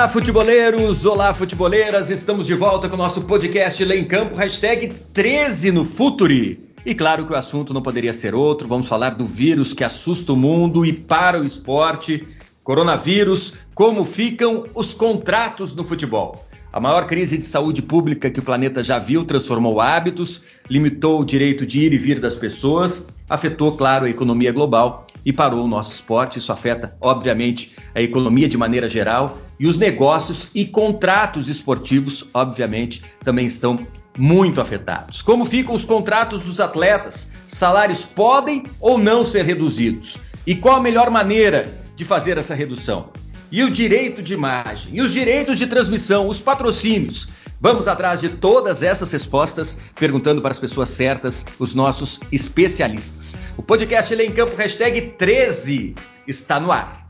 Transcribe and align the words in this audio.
Olá, 0.00 0.08
futeboleiros! 0.08 1.04
Olá, 1.04 1.34
futeboleiras! 1.34 2.08
Estamos 2.08 2.46
de 2.46 2.54
volta 2.54 2.88
com 2.88 2.94
o 2.94 2.98
nosso 2.98 3.20
podcast 3.20 3.84
Lê 3.84 3.98
em 3.98 4.06
Campo, 4.06 4.34
hashtag 4.34 4.88
13 5.12 5.72
no 5.72 5.84
Futuri. 5.84 6.58
E 6.86 6.94
claro 6.94 7.26
que 7.26 7.34
o 7.34 7.36
assunto 7.36 7.74
não 7.74 7.82
poderia 7.82 8.14
ser 8.14 8.34
outro, 8.34 8.66
vamos 8.66 8.88
falar 8.88 9.10
do 9.10 9.26
vírus 9.26 9.74
que 9.74 9.84
assusta 9.84 10.32
o 10.32 10.36
mundo 10.36 10.86
e 10.86 10.92
para 10.94 11.38
o 11.38 11.44
esporte, 11.44 12.26
coronavírus, 12.64 13.52
como 13.74 14.06
ficam 14.06 14.64
os 14.74 14.94
contratos 14.94 15.74
no 15.74 15.84
futebol. 15.84 16.46
A 16.72 16.80
maior 16.80 17.06
crise 17.06 17.36
de 17.36 17.44
saúde 17.44 17.82
pública 17.82 18.30
que 18.30 18.40
o 18.40 18.42
planeta 18.42 18.82
já 18.82 18.98
viu 18.98 19.26
transformou 19.26 19.82
hábitos, 19.82 20.44
limitou 20.70 21.20
o 21.20 21.24
direito 21.26 21.66
de 21.66 21.78
ir 21.78 21.92
e 21.92 21.98
vir 21.98 22.18
das 22.18 22.36
pessoas, 22.36 23.06
afetou, 23.28 23.76
claro, 23.76 24.06
a 24.06 24.10
economia 24.10 24.50
global 24.50 25.06
e 25.24 25.32
parou 25.32 25.64
o 25.64 25.68
nosso 25.68 25.92
esporte. 25.94 26.38
Isso 26.38 26.52
afeta, 26.52 26.96
obviamente, 27.00 27.72
a 27.94 28.00
economia 28.00 28.48
de 28.48 28.56
maneira 28.56 28.88
geral 28.88 29.38
e 29.58 29.66
os 29.66 29.76
negócios 29.76 30.48
e 30.54 30.64
contratos 30.64 31.48
esportivos, 31.48 32.28
obviamente, 32.32 33.02
também 33.24 33.46
estão 33.46 33.78
muito 34.16 34.60
afetados. 34.60 35.22
Como 35.22 35.44
ficam 35.44 35.74
os 35.74 35.84
contratos 35.84 36.42
dos 36.42 36.60
atletas? 36.60 37.32
Salários 37.46 38.04
podem 38.04 38.62
ou 38.80 38.98
não 38.98 39.24
ser 39.24 39.44
reduzidos? 39.44 40.18
E 40.46 40.54
qual 40.54 40.76
a 40.76 40.80
melhor 40.80 41.10
maneira 41.10 41.70
de 41.96 42.04
fazer 42.04 42.38
essa 42.38 42.54
redução? 42.54 43.10
E 43.52 43.64
o 43.64 43.70
direito 43.70 44.22
de 44.22 44.32
imagem, 44.32 44.92
e 44.94 45.02
os 45.02 45.12
direitos 45.12 45.58
de 45.58 45.66
transmissão, 45.66 46.28
os 46.28 46.40
patrocínios. 46.40 47.28
Vamos 47.62 47.86
atrás 47.86 48.22
de 48.22 48.30
todas 48.30 48.82
essas 48.82 49.12
respostas, 49.12 49.78
perguntando 49.94 50.40
para 50.40 50.52
as 50.52 50.58
pessoas 50.58 50.88
certas, 50.88 51.44
os 51.58 51.74
nossos 51.74 52.18
especialistas. 52.32 53.36
O 53.54 53.62
podcast 53.62 54.14
Lei 54.14 54.28
em 54.28 54.32
Campo, 54.32 54.56
hashtag 54.56 55.12
13, 55.18 55.94
está 56.26 56.58
no 56.58 56.72
ar. 56.72 57.06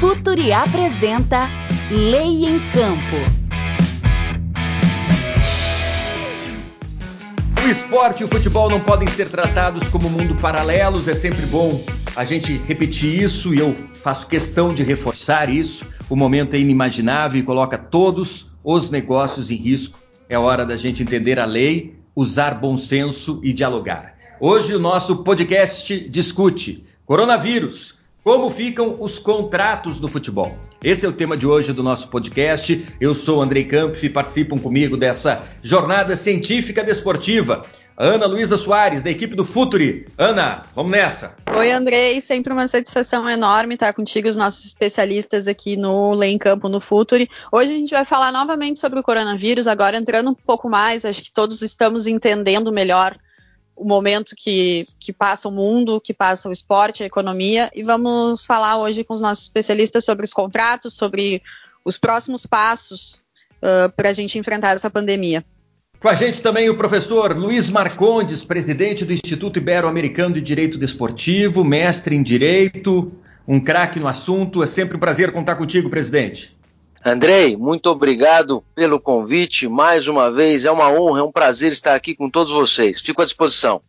Futuri 0.00 0.50
apresenta 0.50 1.46
Lei 1.90 2.46
em 2.46 2.58
Campo. 2.70 3.16
O 7.62 7.68
esporte 7.68 8.22
e 8.22 8.24
o 8.24 8.28
futebol 8.28 8.70
não 8.70 8.80
podem 8.80 9.06
ser 9.08 9.28
tratados 9.28 9.86
como 9.88 10.08
mundo 10.08 10.34
paralelos, 10.36 11.06
é 11.06 11.12
sempre 11.12 11.44
bom 11.46 11.84
a 12.16 12.24
gente 12.24 12.56
repetir 12.66 13.22
isso 13.22 13.54
e 13.54 13.58
eu 13.58 13.76
faço 14.02 14.26
questão 14.26 14.68
de 14.68 14.82
reforçar 14.82 15.50
isso. 15.50 15.84
O 16.10 16.16
momento 16.16 16.54
é 16.54 16.58
inimaginável 16.58 17.40
e 17.40 17.44
coloca 17.44 17.78
todos 17.78 18.50
os 18.64 18.90
negócios 18.90 19.48
em 19.48 19.54
risco. 19.54 20.00
É 20.28 20.36
hora 20.36 20.66
da 20.66 20.76
gente 20.76 21.04
entender 21.04 21.38
a 21.38 21.44
lei, 21.44 21.94
usar 22.16 22.50
bom 22.50 22.76
senso 22.76 23.40
e 23.44 23.52
dialogar. 23.52 24.16
Hoje 24.40 24.74
o 24.74 24.80
nosso 24.80 25.22
podcast 25.22 26.08
discute 26.08 26.84
coronavírus, 27.06 28.00
como 28.24 28.50
ficam 28.50 28.96
os 28.98 29.20
contratos 29.20 30.00
do 30.00 30.08
futebol? 30.08 30.58
Esse 30.82 31.06
é 31.06 31.08
o 31.08 31.12
tema 31.12 31.36
de 31.36 31.46
hoje 31.46 31.72
do 31.72 31.82
nosso 31.82 32.08
podcast. 32.08 32.86
Eu 33.00 33.14
sou 33.14 33.40
Andrei 33.40 33.64
Campos 33.64 34.02
e 34.02 34.08
participam 34.08 34.58
comigo 34.58 34.96
dessa 34.96 35.44
jornada 35.62 36.16
científica 36.16 36.82
desportiva. 36.82 37.62
Ana 38.02 38.24
Luísa 38.24 38.56
Soares, 38.56 39.02
da 39.02 39.10
equipe 39.10 39.36
do 39.36 39.44
Futuri. 39.44 40.06
Ana, 40.16 40.62
vamos 40.74 40.90
nessa. 40.90 41.36
Oi, 41.54 41.70
Andrei. 41.70 42.18
Sempre 42.22 42.50
uma 42.50 42.66
satisfação 42.66 43.28
enorme 43.28 43.74
estar 43.74 43.92
contigo, 43.92 44.26
os 44.26 44.36
nossos 44.36 44.64
especialistas 44.64 45.46
aqui 45.46 45.76
no 45.76 46.14
Lei 46.14 46.32
em 46.32 46.38
Campo, 46.38 46.66
no 46.66 46.80
Futuri. 46.80 47.28
Hoje 47.52 47.74
a 47.74 47.76
gente 47.76 47.90
vai 47.90 48.06
falar 48.06 48.32
novamente 48.32 48.78
sobre 48.78 48.98
o 48.98 49.02
coronavírus, 49.02 49.66
agora 49.66 49.98
entrando 49.98 50.30
um 50.30 50.34
pouco 50.34 50.66
mais, 50.66 51.04
acho 51.04 51.22
que 51.24 51.30
todos 51.30 51.60
estamos 51.60 52.06
entendendo 52.06 52.72
melhor 52.72 53.14
o 53.76 53.86
momento 53.86 54.34
que, 54.34 54.88
que 54.98 55.12
passa 55.12 55.46
o 55.46 55.52
mundo, 55.52 56.00
que 56.00 56.14
passa 56.14 56.48
o 56.48 56.52
esporte, 56.52 57.02
a 57.02 57.06
economia, 57.06 57.70
e 57.74 57.82
vamos 57.82 58.46
falar 58.46 58.78
hoje 58.78 59.04
com 59.04 59.12
os 59.12 59.20
nossos 59.20 59.44
especialistas 59.44 60.06
sobre 60.06 60.24
os 60.24 60.32
contratos, 60.32 60.94
sobre 60.94 61.42
os 61.84 61.98
próximos 61.98 62.46
passos 62.46 63.20
uh, 63.58 63.92
para 63.94 64.08
a 64.08 64.14
gente 64.14 64.38
enfrentar 64.38 64.70
essa 64.70 64.88
pandemia. 64.88 65.44
Com 66.00 66.08
a 66.08 66.14
gente 66.14 66.40
também 66.40 66.70
o 66.70 66.74
professor 66.74 67.36
Luiz 67.36 67.68
Marcondes, 67.68 68.42
presidente 68.42 69.04
do 69.04 69.12
Instituto 69.12 69.58
Ibero-Americano 69.58 70.34
de 70.34 70.40
Direito 70.40 70.78
Desportivo, 70.78 71.62
mestre 71.62 72.16
em 72.16 72.22
Direito, 72.22 73.12
um 73.46 73.60
craque 73.60 74.00
no 74.00 74.08
assunto. 74.08 74.62
É 74.62 74.66
sempre 74.66 74.96
um 74.96 74.98
prazer 74.98 75.30
contar 75.30 75.56
contigo, 75.56 75.90
presidente. 75.90 76.56
Andrei, 77.04 77.54
muito 77.54 77.90
obrigado 77.90 78.64
pelo 78.74 78.98
convite. 78.98 79.68
Mais 79.68 80.08
uma 80.08 80.30
vez, 80.30 80.64
é 80.64 80.70
uma 80.70 80.90
honra, 80.90 81.20
é 81.20 81.22
um 81.22 81.30
prazer 81.30 81.70
estar 81.70 81.94
aqui 81.94 82.14
com 82.14 82.30
todos 82.30 82.50
vocês. 82.50 82.98
Fico 83.02 83.20
à 83.20 83.26
disposição. 83.26 83.82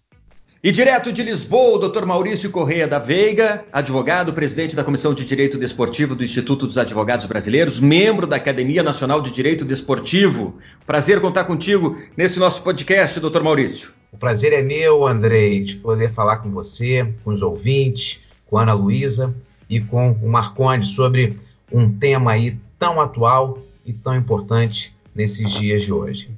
E 0.63 0.71
direto 0.71 1.11
de 1.11 1.23
Lisboa, 1.23 1.75
o 1.75 1.89
Dr. 1.89 2.05
Maurício 2.05 2.51
Correia 2.51 2.87
da 2.87 2.99
Veiga, 2.99 3.65
advogado, 3.73 4.31
presidente 4.31 4.75
da 4.75 4.83
Comissão 4.83 5.11
de 5.11 5.25
Direito 5.25 5.57
Desportivo 5.57 6.13
do 6.13 6.23
Instituto 6.23 6.67
dos 6.67 6.77
Advogados 6.77 7.25
Brasileiros, 7.25 7.79
membro 7.79 8.27
da 8.27 8.35
Academia 8.35 8.83
Nacional 8.83 9.23
de 9.23 9.31
Direito 9.31 9.65
Desportivo. 9.65 10.59
Prazer 10.85 11.19
contar 11.19 11.45
contigo 11.45 11.97
nesse 12.15 12.37
nosso 12.37 12.61
podcast, 12.61 13.19
Dr. 13.19 13.41
Maurício. 13.41 13.91
O 14.11 14.17
prazer 14.17 14.53
é 14.53 14.61
meu, 14.61 15.07
Andrei, 15.07 15.63
de 15.63 15.77
poder 15.77 16.11
falar 16.11 16.37
com 16.37 16.51
você, 16.51 17.11
com 17.23 17.31
os 17.31 17.41
ouvintes, 17.41 18.21
com 18.45 18.59
a 18.59 18.61
Ana 18.61 18.73
Luísa 18.73 19.33
e 19.67 19.81
com 19.81 20.11
o 20.11 20.29
Marconde 20.29 20.85
sobre 20.85 21.39
um 21.71 21.91
tema 21.91 22.33
aí 22.33 22.55
tão 22.77 23.01
atual 23.01 23.57
e 23.83 23.93
tão 23.93 24.15
importante 24.15 24.93
nesses 25.15 25.49
dias 25.49 25.81
de 25.81 25.91
hoje. 25.91 26.29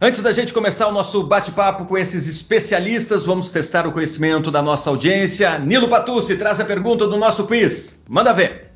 Antes 0.00 0.22
da 0.22 0.30
gente 0.30 0.52
começar 0.52 0.86
o 0.86 0.92
nosso 0.92 1.24
bate-papo 1.24 1.84
com 1.84 1.98
esses 1.98 2.28
especialistas, 2.28 3.26
vamos 3.26 3.50
testar 3.50 3.84
o 3.84 3.90
conhecimento 3.90 4.48
da 4.48 4.62
nossa 4.62 4.88
audiência. 4.90 5.58
Nilo 5.58 5.88
Patucci 5.88 6.36
traz 6.36 6.60
a 6.60 6.64
pergunta 6.64 7.04
do 7.04 7.16
nosso 7.16 7.48
quiz. 7.48 8.00
Manda 8.08 8.32
ver. 8.32 8.70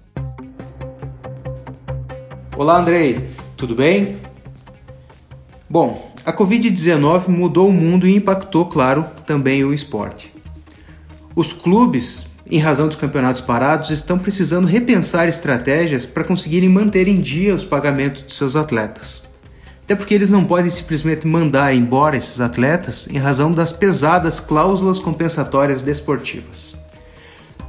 Olá, 2.56 2.78
Andrei. 2.78 3.28
Tudo 3.56 3.72
bem? 3.76 4.16
Bom, 5.70 6.12
a 6.26 6.32
Covid-19 6.32 7.28
mudou 7.28 7.68
o 7.68 7.72
mundo 7.72 8.08
e 8.08 8.16
impactou, 8.16 8.66
claro, 8.66 9.06
também 9.24 9.64
o 9.64 9.72
esporte. 9.72 10.34
Os 11.36 11.52
clubes 11.52 12.26
em 12.50 12.58
razão 12.58 12.86
dos 12.86 12.96
campeonatos 12.96 13.40
parados, 13.40 13.88
estão 13.88 14.18
precisando 14.18 14.66
repensar 14.66 15.26
estratégias 15.26 16.04
para 16.04 16.24
conseguirem 16.24 16.68
manter 16.68 17.08
em 17.08 17.18
dia 17.18 17.54
os 17.54 17.64
pagamentos 17.64 18.26
de 18.26 18.34
seus 18.34 18.56
atletas. 18.56 19.31
Até 19.84 19.96
porque 19.96 20.14
eles 20.14 20.30
não 20.30 20.44
podem 20.44 20.70
simplesmente 20.70 21.26
mandar 21.26 21.74
embora 21.74 22.16
esses 22.16 22.40
atletas 22.40 23.08
em 23.08 23.18
razão 23.18 23.50
das 23.50 23.72
pesadas 23.72 24.38
cláusulas 24.38 24.98
compensatórias 24.98 25.82
desportivas. 25.82 26.76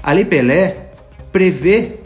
A 0.02 0.12
Lei 0.12 0.26
Pelé 0.26 0.92
prevê 1.32 2.00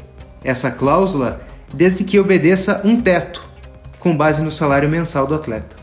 essa 0.43 0.71
cláusula 0.71 1.41
desde 1.73 2.03
que 2.03 2.19
obedeça 2.19 2.81
um 2.85 3.01
teto, 3.01 3.43
com 3.99 4.15
base 4.15 4.41
no 4.41 4.51
salário 4.51 4.89
mensal 4.89 5.27
do 5.27 5.35
atleta. 5.35 5.75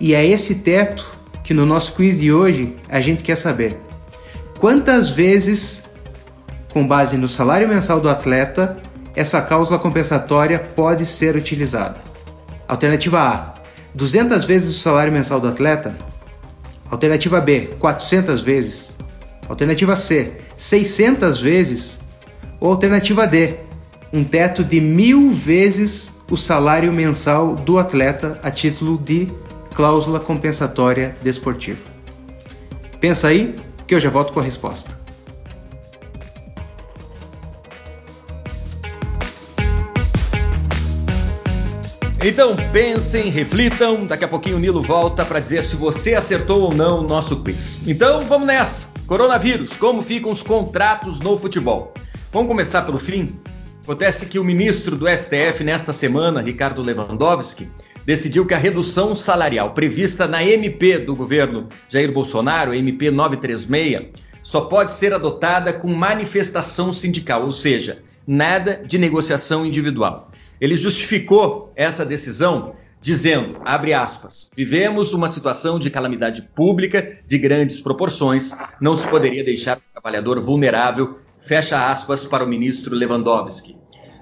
E 0.00 0.14
é 0.14 0.24
esse 0.24 0.56
teto 0.56 1.06
que 1.44 1.52
no 1.52 1.66
nosso 1.66 1.94
quiz 1.94 2.18
de 2.18 2.32
hoje 2.32 2.74
a 2.88 3.00
gente 3.00 3.22
quer 3.22 3.36
saber. 3.36 3.78
Quantas 4.58 5.10
vezes, 5.10 5.84
com 6.72 6.86
base 6.86 7.18
no 7.18 7.28
salário 7.28 7.68
mensal 7.68 8.00
do 8.00 8.08
atleta, 8.08 8.76
essa 9.14 9.42
cláusula 9.42 9.78
compensatória 9.78 10.58
pode 10.58 11.04
ser 11.04 11.36
utilizada? 11.36 12.07
Alternativa 12.68 13.20
A: 13.20 13.54
200 13.94 14.44
vezes 14.44 14.76
o 14.76 14.78
salário 14.78 15.10
mensal 15.10 15.40
do 15.40 15.48
atleta. 15.48 15.96
Alternativa 16.90 17.40
B: 17.40 17.70
400 17.78 18.42
vezes. 18.42 18.94
Alternativa 19.48 19.96
C: 19.96 20.32
600 20.54 21.40
vezes. 21.40 21.98
Ou 22.60 22.70
alternativa 22.70 23.26
D: 23.26 23.54
um 24.12 24.22
teto 24.22 24.62
de 24.62 24.82
mil 24.82 25.30
vezes 25.30 26.12
o 26.30 26.36
salário 26.36 26.92
mensal 26.92 27.54
do 27.54 27.78
atleta 27.78 28.38
a 28.42 28.50
título 28.50 28.98
de 28.98 29.32
cláusula 29.74 30.20
compensatória 30.20 31.16
desportiva. 31.22 31.80
Pensa 33.00 33.28
aí, 33.28 33.56
que 33.86 33.94
eu 33.94 34.00
já 34.00 34.10
volto 34.10 34.34
com 34.34 34.40
a 34.40 34.42
resposta. 34.42 35.07
Então 42.28 42.54
pensem, 42.70 43.30
reflitam, 43.30 44.04
daqui 44.04 44.22
a 44.22 44.28
pouquinho 44.28 44.56
o 44.56 44.60
Nilo 44.60 44.82
volta 44.82 45.24
para 45.24 45.40
dizer 45.40 45.64
se 45.64 45.74
você 45.74 46.14
acertou 46.14 46.60
ou 46.60 46.74
não 46.74 47.00
o 47.00 47.02
nosso 47.02 47.42
quiz. 47.42 47.80
Então 47.88 48.20
vamos 48.20 48.46
nessa! 48.46 48.86
Coronavírus, 49.06 49.72
como 49.72 50.02
ficam 50.02 50.30
os 50.30 50.42
contratos 50.42 51.20
no 51.20 51.38
futebol? 51.38 51.94
Vamos 52.30 52.48
começar 52.48 52.82
pelo 52.82 52.98
fim? 52.98 53.34
Acontece 53.82 54.26
que 54.26 54.38
o 54.38 54.44
ministro 54.44 54.94
do 54.94 55.08
STF 55.08 55.64
nesta 55.64 55.94
semana, 55.94 56.42
Ricardo 56.42 56.82
Lewandowski, 56.82 57.66
decidiu 58.04 58.44
que 58.44 58.52
a 58.52 58.58
redução 58.58 59.16
salarial 59.16 59.70
prevista 59.70 60.28
na 60.28 60.44
MP 60.44 60.98
do 60.98 61.16
governo 61.16 61.66
Jair 61.88 62.12
Bolsonaro, 62.12 62.74
MP 62.74 63.10
936, 63.10 64.02
só 64.42 64.60
pode 64.60 64.92
ser 64.92 65.14
adotada 65.14 65.72
com 65.72 65.88
manifestação 65.94 66.92
sindical, 66.92 67.46
ou 67.46 67.52
seja, 67.54 68.02
nada 68.26 68.82
de 68.86 68.98
negociação 68.98 69.64
individual. 69.64 70.30
Ele 70.60 70.76
justificou 70.76 71.72
essa 71.76 72.04
decisão 72.04 72.74
dizendo, 73.00 73.56
abre 73.64 73.94
aspas, 73.94 74.50
vivemos 74.56 75.14
uma 75.14 75.28
situação 75.28 75.78
de 75.78 75.90
calamidade 75.90 76.42
pública 76.42 77.18
de 77.26 77.38
grandes 77.38 77.80
proporções, 77.80 78.52
não 78.80 78.96
se 78.96 79.06
poderia 79.06 79.44
deixar 79.44 79.78
o 79.78 79.82
trabalhador 79.92 80.40
vulnerável 80.40 81.18
Fecha 81.40 81.90
aspas 81.90 82.24
para 82.24 82.44
o 82.44 82.48
ministro 82.48 82.94
Lewandowski. 82.94 83.76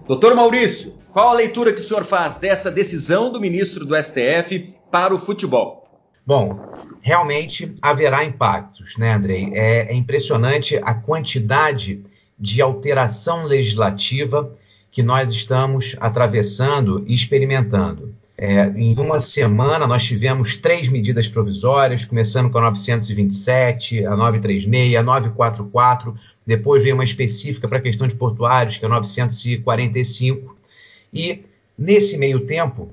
Doutor 0.07 0.35
Maurício, 0.35 0.99
qual 1.13 1.31
a 1.31 1.33
leitura 1.33 1.73
que 1.73 1.81
o 1.81 1.85
senhor 1.85 2.05
faz 2.05 2.37
dessa 2.37 2.71
decisão 2.71 3.33
do 3.33 3.41
ministro 3.41 3.85
do 3.85 4.01
STF 4.01 4.75
para 4.91 5.15
o 5.15 5.19
futebol? 5.19 5.89
Bom, 6.25 6.61
realmente 7.01 7.75
haverá 7.81 8.25
impactos, 8.25 8.97
né, 8.99 9.15
Andrei? 9.15 9.51
É, 9.55 9.93
é 9.93 9.95
impressionante 9.95 10.77
a 10.77 10.93
quantidade 10.93 12.05
de 12.39 12.61
alteração 12.61 13.45
legislativa 13.45 14.55
que 14.97 15.03
nós 15.03 15.31
estamos 15.31 15.95
atravessando 16.01 17.05
e 17.07 17.13
experimentando. 17.13 18.15
É, 18.35 18.67
em 18.69 18.99
uma 18.99 19.21
semana, 19.21 19.87
nós 19.87 20.03
tivemos 20.03 20.57
três 20.57 20.89
medidas 20.89 21.29
provisórias, 21.29 22.07
começando 22.07 22.49
com 22.49 22.57
a 22.57 22.63
927, 22.63 24.07
a 24.07 24.17
936, 24.17 24.97
a 24.97 25.03
944, 25.03 26.17
depois 26.47 26.83
veio 26.83 26.95
uma 26.95 27.05
específica 27.05 27.69
para 27.69 27.77
a 27.77 27.83
questão 27.83 28.07
de 28.07 28.15
portuários, 28.15 28.79
que 28.79 28.87
é 28.87 28.89
a 28.89 28.91
945. 28.91 30.57
E, 31.13 31.45
nesse 31.77 32.17
meio 32.17 32.47
tempo, 32.47 32.89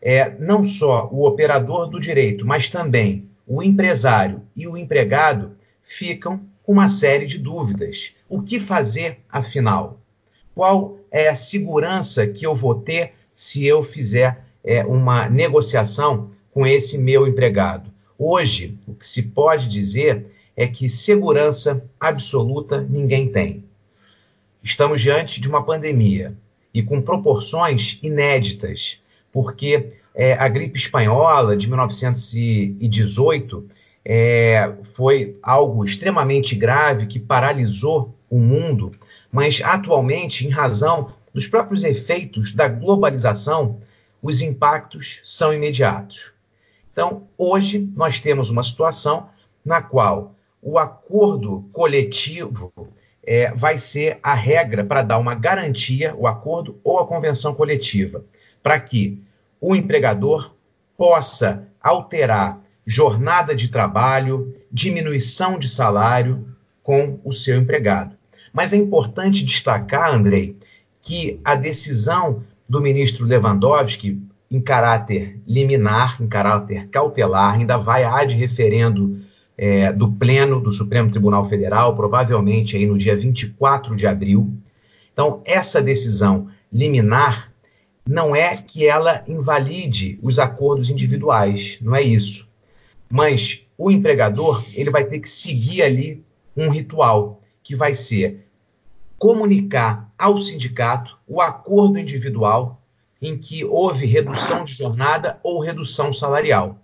é, 0.00 0.36
não 0.38 0.62
só 0.62 1.08
o 1.10 1.26
operador 1.26 1.88
do 1.88 1.98
direito, 1.98 2.46
mas 2.46 2.68
também 2.68 3.28
o 3.44 3.64
empresário 3.64 4.42
e 4.54 4.68
o 4.68 4.76
empregado 4.76 5.56
ficam 5.82 6.40
com 6.62 6.70
uma 6.70 6.88
série 6.88 7.26
de 7.26 7.36
dúvidas. 7.36 8.12
O 8.28 8.42
que 8.42 8.60
fazer, 8.60 9.16
afinal? 9.28 9.98
Qual 10.54 10.97
é 11.10 11.28
a 11.28 11.34
segurança 11.34 12.26
que 12.26 12.46
eu 12.46 12.54
vou 12.54 12.74
ter 12.74 13.12
se 13.34 13.66
eu 13.66 13.82
fizer 13.82 14.44
é, 14.64 14.84
uma 14.84 15.28
negociação 15.28 16.30
com 16.52 16.66
esse 16.66 16.98
meu 16.98 17.26
empregado. 17.26 17.90
Hoje, 18.18 18.76
o 18.86 18.94
que 18.94 19.06
se 19.06 19.22
pode 19.22 19.68
dizer 19.68 20.26
é 20.56 20.66
que 20.66 20.88
segurança 20.88 21.84
absoluta 22.00 22.80
ninguém 22.80 23.28
tem. 23.28 23.64
Estamos 24.62 25.00
diante 25.00 25.40
de 25.40 25.48
uma 25.48 25.64
pandemia 25.64 26.34
e 26.74 26.82
com 26.82 27.00
proporções 27.00 27.98
inéditas, 28.02 29.00
porque 29.30 29.88
é, 30.14 30.34
a 30.34 30.48
gripe 30.48 30.78
espanhola 30.78 31.56
de 31.56 31.68
1918 31.68 33.68
é, 34.04 34.72
foi 34.82 35.38
algo 35.42 35.84
extremamente 35.84 36.56
grave 36.56 37.06
que 37.06 37.20
paralisou 37.20 38.14
o 38.30 38.38
mundo, 38.38 38.92
mas 39.30 39.60
atualmente, 39.64 40.46
em 40.46 40.50
razão 40.50 41.12
dos 41.32 41.46
próprios 41.46 41.84
efeitos 41.84 42.52
da 42.52 42.68
globalização, 42.68 43.78
os 44.22 44.42
impactos 44.42 45.20
são 45.24 45.52
imediatos. 45.52 46.32
Então, 46.92 47.28
hoje, 47.36 47.88
nós 47.94 48.18
temos 48.18 48.50
uma 48.50 48.62
situação 48.62 49.28
na 49.64 49.80
qual 49.80 50.34
o 50.60 50.78
acordo 50.78 51.68
coletivo 51.72 52.72
é, 53.22 53.52
vai 53.52 53.78
ser 53.78 54.18
a 54.22 54.34
regra 54.34 54.82
para 54.84 55.02
dar 55.02 55.18
uma 55.18 55.34
garantia, 55.34 56.14
o 56.16 56.26
acordo 56.26 56.80
ou 56.82 56.98
a 56.98 57.06
convenção 57.06 57.54
coletiva, 57.54 58.24
para 58.62 58.80
que 58.80 59.22
o 59.60 59.76
empregador 59.76 60.52
possa 60.96 61.68
alterar 61.80 62.60
jornada 62.84 63.54
de 63.54 63.68
trabalho, 63.68 64.56
diminuição 64.72 65.58
de 65.58 65.68
salário 65.68 66.48
com 66.82 67.20
o 67.22 67.32
seu 67.32 67.58
empregado. 67.58 68.17
Mas 68.52 68.72
é 68.72 68.76
importante 68.76 69.44
destacar, 69.44 70.12
Andrei, 70.12 70.56
que 71.00 71.40
a 71.44 71.54
decisão 71.54 72.42
do 72.68 72.80
ministro 72.80 73.26
Lewandowski, 73.26 74.20
em 74.50 74.60
caráter 74.60 75.40
liminar, 75.46 76.20
em 76.20 76.26
caráter 76.26 76.88
cautelar, 76.88 77.54
ainda 77.54 77.76
vai 77.76 78.04
ad 78.04 78.34
referendo 78.34 79.20
é, 79.56 79.92
do 79.92 80.10
Pleno 80.12 80.60
do 80.60 80.70
Supremo 80.70 81.10
Tribunal 81.10 81.44
Federal, 81.44 81.94
provavelmente 81.96 82.76
aí 82.76 82.86
no 82.86 82.96
dia 82.96 83.16
24 83.16 83.96
de 83.96 84.06
abril. 84.06 84.52
Então, 85.12 85.42
essa 85.44 85.82
decisão 85.82 86.48
liminar 86.72 87.52
não 88.08 88.34
é 88.34 88.56
que 88.56 88.86
ela 88.86 89.22
invalide 89.26 90.18
os 90.22 90.38
acordos 90.38 90.88
individuais, 90.88 91.76
não 91.82 91.94
é 91.94 92.02
isso. 92.02 92.48
Mas 93.10 93.66
o 93.76 93.90
empregador 93.90 94.64
ele 94.74 94.90
vai 94.90 95.04
ter 95.04 95.18
que 95.18 95.28
seguir 95.28 95.82
ali 95.82 96.24
um 96.56 96.70
ritual 96.70 97.37
que 97.68 97.76
vai 97.76 97.92
ser 97.92 98.46
comunicar 99.18 100.10
ao 100.16 100.38
sindicato 100.38 101.18
o 101.26 101.38
acordo 101.38 101.98
individual 101.98 102.80
em 103.20 103.36
que 103.36 103.62
houve 103.62 104.06
redução 104.06 104.64
de 104.64 104.72
jornada 104.72 105.38
ou 105.42 105.60
redução 105.60 106.10
salarial. 106.10 106.80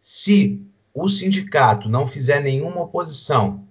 Se 0.00 0.62
o 0.94 1.10
sindicato 1.10 1.90
não 1.90 2.06
fizer 2.06 2.40
nenhuma 2.40 2.80
oposição, 2.80 3.64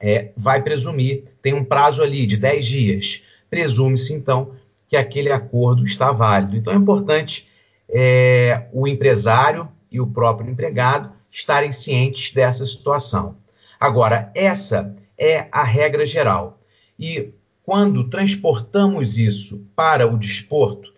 é, 0.00 0.32
vai 0.34 0.62
presumir, 0.62 1.24
tem 1.42 1.52
um 1.52 1.62
prazo 1.62 2.02
ali 2.02 2.26
de 2.26 2.38
10 2.38 2.66
dias, 2.66 3.22
presume-se 3.50 4.14
então 4.14 4.52
que 4.88 4.96
aquele 4.96 5.30
acordo 5.30 5.84
está 5.84 6.10
válido. 6.12 6.56
Então 6.56 6.72
é 6.72 6.76
importante 6.76 7.46
é, 7.90 8.68
o 8.72 8.88
empresário 8.88 9.68
e 9.92 10.00
o 10.00 10.06
próprio 10.06 10.50
empregado 10.50 11.12
estarem 11.30 11.72
cientes 11.72 12.32
dessa 12.32 12.64
situação. 12.64 13.36
Agora, 13.78 14.32
essa 14.34 14.96
é 15.18 15.48
a 15.50 15.62
regra 15.62 16.06
geral. 16.06 16.60
E 16.98 17.30
quando 17.62 18.08
transportamos 18.08 19.18
isso 19.18 19.66
para 19.74 20.06
o 20.06 20.18
desporto, 20.18 20.92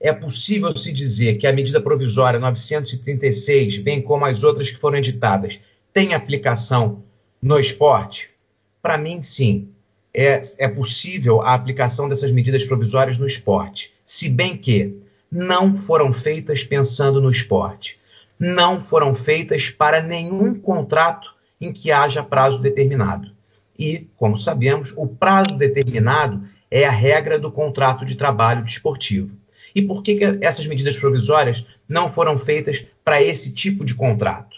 é 0.00 0.12
possível 0.12 0.76
se 0.76 0.92
dizer 0.92 1.38
que 1.38 1.46
a 1.46 1.52
medida 1.52 1.80
provisória 1.80 2.38
936, 2.38 3.78
bem 3.78 4.00
como 4.00 4.24
as 4.24 4.42
outras 4.42 4.70
que 4.70 4.78
foram 4.78 4.98
editadas, 4.98 5.58
tem 5.92 6.14
aplicação 6.14 7.02
no 7.42 7.58
esporte? 7.58 8.30
Para 8.80 8.96
mim, 8.96 9.22
sim. 9.22 9.70
É, 10.14 10.40
é 10.58 10.68
possível 10.68 11.42
a 11.42 11.54
aplicação 11.54 12.08
dessas 12.08 12.32
medidas 12.32 12.64
provisórias 12.64 13.18
no 13.18 13.26
esporte, 13.26 13.92
se 14.04 14.28
bem 14.28 14.56
que 14.56 14.96
não 15.30 15.76
foram 15.76 16.12
feitas 16.12 16.64
pensando 16.64 17.20
no 17.20 17.30
esporte, 17.30 18.00
não 18.38 18.80
foram 18.80 19.14
feitas 19.14 19.68
para 19.68 20.00
nenhum 20.00 20.58
contrato 20.58 21.34
em 21.60 21.72
que 21.72 21.92
haja 21.92 22.22
prazo 22.22 22.60
determinado. 22.60 23.30
E, 23.78 24.08
como 24.16 24.36
sabemos, 24.36 24.92
o 24.96 25.06
prazo 25.06 25.56
determinado 25.56 26.42
é 26.70 26.84
a 26.84 26.90
regra 26.90 27.38
do 27.38 27.50
contrato 27.50 28.04
de 28.04 28.16
trabalho 28.16 28.64
desportivo. 28.64 29.36
E 29.74 29.82
por 29.82 30.02
que, 30.02 30.16
que 30.16 30.44
essas 30.44 30.66
medidas 30.66 30.96
provisórias 30.96 31.64
não 31.88 32.08
foram 32.08 32.36
feitas 32.38 32.84
para 33.04 33.22
esse 33.22 33.52
tipo 33.52 33.84
de 33.84 33.94
contrato, 33.94 34.56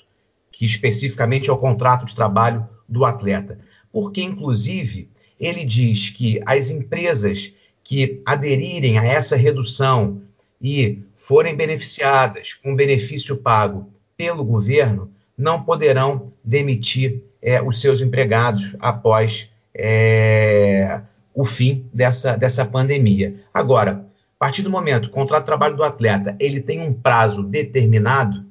que 0.51 0.65
especificamente 0.65 1.51
é 1.51 1.53
o 1.53 1.59
contrato 1.59 2.07
de 2.07 2.15
trabalho 2.15 2.67
do 2.89 3.05
atleta? 3.05 3.59
Porque, 3.93 4.23
inclusive, 4.23 5.11
ele 5.39 5.65
diz 5.65 6.11
que 6.11 6.41
as 6.47 6.71
empresas 6.71 7.53
que 7.83 8.23
aderirem 8.25 8.99
a 8.99 9.05
essa 9.05 9.37
redução 9.37 10.23
e 10.61 11.03
forem 11.17 11.57
beneficiadas 11.57 12.55
com 12.55 12.77
benefício 12.77 13.37
pago 13.37 13.93
pelo 14.17 14.45
governo 14.45 15.11
não 15.37 15.63
poderão 15.63 16.30
demitir 16.45 17.23
é, 17.43 17.61
os 17.63 17.81
seus 17.81 18.01
empregados 18.01 18.77
após 18.79 19.49
é, 19.75 21.01
o 21.35 21.45
fim 21.45 21.87
dessa, 21.93 22.37
dessa 22.37 22.65
pandemia. 22.65 23.35
Agora, 23.53 24.05
a 24.37 24.39
partir 24.39 24.63
do 24.63 24.71
momento 24.71 25.09
que 25.09 25.09
o 25.09 25.15
contrato 25.15 25.43
de 25.43 25.47
trabalho 25.47 25.77
do 25.77 25.85
atleta 25.85 26.37
ele 26.39 26.61
tem 26.61 26.81
um 26.81 26.93
prazo 26.93 27.43
determinado, 27.43 28.45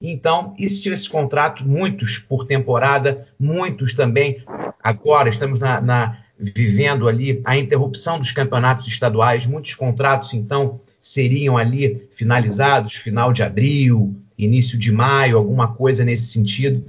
então, 0.00 0.52
e 0.58 0.68
se 0.68 0.88
esse 0.88 1.08
contrato, 1.08 1.64
muitos 1.64 2.18
por 2.18 2.44
temporada, 2.44 3.28
muitos 3.38 3.94
também, 3.94 4.42
agora 4.82 5.28
estamos 5.28 5.60
na, 5.60 5.80
na, 5.80 6.18
vivendo 6.36 7.06
ali 7.06 7.40
a 7.44 7.56
interrupção 7.56 8.18
dos 8.18 8.32
campeonatos 8.32 8.88
estaduais, 8.88 9.46
muitos 9.46 9.74
contratos, 9.74 10.34
então, 10.34 10.80
seriam 11.00 11.56
ali 11.56 12.08
finalizados 12.12 12.94
final 12.94 13.32
de 13.32 13.44
abril, 13.44 14.16
início 14.36 14.76
de 14.76 14.90
maio, 14.90 15.36
alguma 15.36 15.68
coisa 15.68 16.04
nesse 16.04 16.26
sentido. 16.26 16.84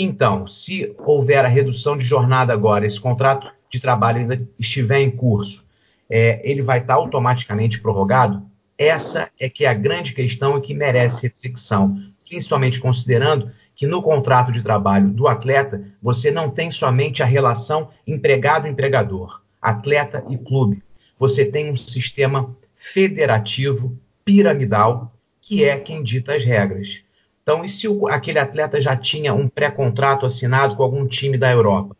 Então, 0.00 0.46
se 0.46 0.94
houver 0.96 1.44
a 1.44 1.48
redução 1.48 1.96
de 1.96 2.04
jornada 2.04 2.52
agora, 2.52 2.86
esse 2.86 3.00
contrato 3.00 3.50
de 3.68 3.80
trabalho 3.80 4.20
ainda 4.20 4.48
estiver 4.56 5.00
em 5.00 5.10
curso, 5.10 5.66
é, 6.08 6.40
ele 6.48 6.62
vai 6.62 6.78
estar 6.78 6.94
automaticamente 6.94 7.80
prorrogado? 7.80 8.46
Essa 8.78 9.28
é 9.40 9.48
que 9.48 9.64
é 9.64 9.68
a 9.68 9.74
grande 9.74 10.14
questão 10.14 10.56
e 10.56 10.60
que 10.60 10.72
merece 10.72 11.26
reflexão, 11.26 12.00
principalmente 12.24 12.78
considerando 12.78 13.50
que 13.74 13.88
no 13.88 14.00
contrato 14.00 14.52
de 14.52 14.62
trabalho 14.62 15.08
do 15.08 15.26
atleta 15.26 15.82
você 16.00 16.30
não 16.30 16.48
tem 16.48 16.70
somente 16.70 17.20
a 17.20 17.26
relação 17.26 17.88
empregado-empregador, 18.06 19.42
atleta 19.60 20.24
e 20.30 20.38
clube. 20.38 20.80
Você 21.18 21.44
tem 21.44 21.72
um 21.72 21.76
sistema 21.76 22.56
federativo, 22.76 23.98
piramidal, 24.24 25.12
que 25.40 25.64
é 25.64 25.76
quem 25.76 26.04
dita 26.04 26.34
as 26.34 26.44
regras. 26.44 27.02
Então, 27.48 27.64
e 27.64 27.68
se 27.70 27.88
o, 27.88 28.06
aquele 28.08 28.38
atleta 28.38 28.78
já 28.78 28.94
tinha 28.94 29.32
um 29.32 29.48
pré-contrato 29.48 30.26
assinado 30.26 30.76
com 30.76 30.82
algum 30.82 31.06
time 31.06 31.38
da 31.38 31.50
Europa? 31.50 31.96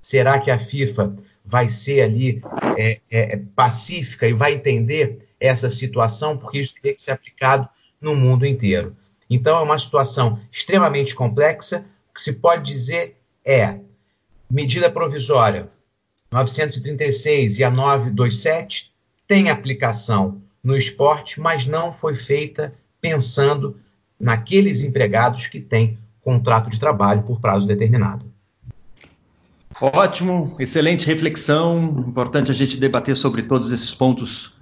Será 0.00 0.38
que 0.38 0.48
a 0.48 0.56
FIFA 0.56 1.16
vai 1.44 1.68
ser 1.68 2.02
ali 2.02 2.40
é, 2.78 3.00
é, 3.10 3.34
é, 3.34 3.36
pacífica 3.36 4.28
e 4.28 4.32
vai 4.32 4.54
entender 4.54 5.26
essa 5.40 5.68
situação? 5.68 6.38
Porque 6.38 6.60
isso 6.60 6.74
tem 6.80 6.94
que 6.94 7.02
ser 7.02 7.10
aplicado 7.10 7.68
no 8.00 8.14
mundo 8.14 8.46
inteiro. 8.46 8.96
Então, 9.28 9.58
é 9.58 9.62
uma 9.62 9.76
situação 9.76 10.38
extremamente 10.52 11.16
complexa. 11.16 11.84
O 12.12 12.14
que 12.14 12.22
se 12.22 12.34
pode 12.34 12.72
dizer 12.72 13.16
é 13.44 13.80
medida 14.48 14.88
provisória 14.88 15.68
936 16.30 17.58
e 17.58 17.64
a 17.64 17.70
927 17.72 18.92
têm 19.26 19.50
aplicação 19.50 20.40
no 20.62 20.76
esporte, 20.76 21.40
mas 21.40 21.66
não 21.66 21.92
foi 21.92 22.14
feita 22.14 22.72
pensando 23.00 23.80
naqueles 24.22 24.84
empregados 24.84 25.48
que 25.48 25.60
têm 25.60 25.98
contrato 26.20 26.70
de 26.70 26.78
trabalho 26.78 27.22
por 27.22 27.40
prazo 27.40 27.66
determinado. 27.66 28.24
Ótimo, 29.80 30.54
excelente 30.60 31.06
reflexão. 31.06 32.04
Importante 32.06 32.50
a 32.50 32.54
gente 32.54 32.76
debater 32.76 33.16
sobre 33.16 33.42
todos 33.42 33.72
esses 33.72 33.92
pontos 33.92 34.54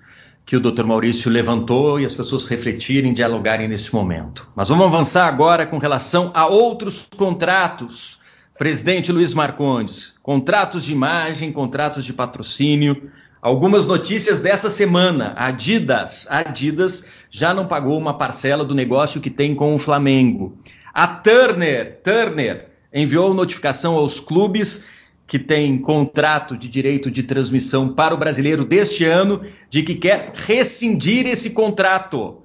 que 0.47 0.57
o 0.57 0.61
Dr. 0.61 0.85
Maurício 0.85 1.31
levantou 1.31 2.01
e 2.01 2.07
as 2.07 2.15
pessoas 2.15 2.47
refletirem, 2.47 3.13
dialogarem 3.13 3.69
nesse 3.69 3.95
momento. 3.95 4.51
Mas 4.57 4.71
vamos 4.71 4.87
avançar 4.87 5.27
agora 5.27 5.67
com 5.67 5.77
relação 5.77 6.31
a 6.33 6.47
outros 6.47 7.07
contratos. 7.15 8.19
Presidente 8.59 9.13
Luiz 9.13 9.35
Marcondes, 9.35 10.15
contratos 10.23 10.85
de 10.85 10.93
imagem, 10.93 11.53
contratos 11.53 12.05
de 12.05 12.13
patrocínio. 12.13 13.11
Algumas 13.43 13.87
notícias 13.87 14.39
dessa 14.41 14.69
semana. 14.69 15.33
Adidas, 15.35 16.27
Adidas 16.31 17.07
já 17.31 17.55
não 17.55 17.67
pagou 17.67 17.97
uma 17.97 18.13
parcela 18.13 18.65
do 18.65 18.75
negócio 18.75 19.21
que 19.21 19.31
tem 19.31 19.55
com 19.55 19.75
o 19.75 19.79
Flamengo. 19.79 20.59
A 20.93 21.07
Turner, 21.07 22.01
Turner 22.05 22.69
enviou 22.93 23.33
notificação 23.33 23.95
aos 23.95 24.21
clubes 24.21 24.87
que 25.27 25.39
tem 25.39 25.79
contrato 25.79 26.55
de 26.55 26.69
direito 26.69 27.11
de 27.11 27.23
transmissão 27.23 27.89
para 27.89 28.15
o 28.15 28.19
brasileiro 28.19 28.65
deste 28.65 29.05
ano, 29.05 29.43
de 29.71 29.85
que 29.85 29.95
quer 29.95 30.33
rescindir 30.35 31.27
esse 31.27 31.51
contrato. 31.51 32.43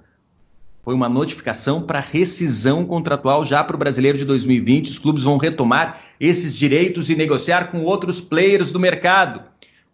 Foi 0.83 0.93
uma 0.93 1.09
notificação 1.09 1.81
para 1.81 1.99
rescisão 1.99 2.85
contratual 2.85 3.43
já 3.43 3.63
para 3.63 3.75
o 3.75 3.79
brasileiro 3.79 4.19
de 4.19 4.23
2020. 4.23 4.91
Os 4.91 4.99
clubes 4.99 5.23
vão 5.23 5.37
retomar 5.37 5.99
esses 6.19 6.55
direitos 6.55 7.09
e 7.09 7.15
negociar 7.15 7.71
com 7.71 7.81
outros 7.81 8.21
players 8.21 8.71
do 8.71 8.79
mercado. 8.79 9.41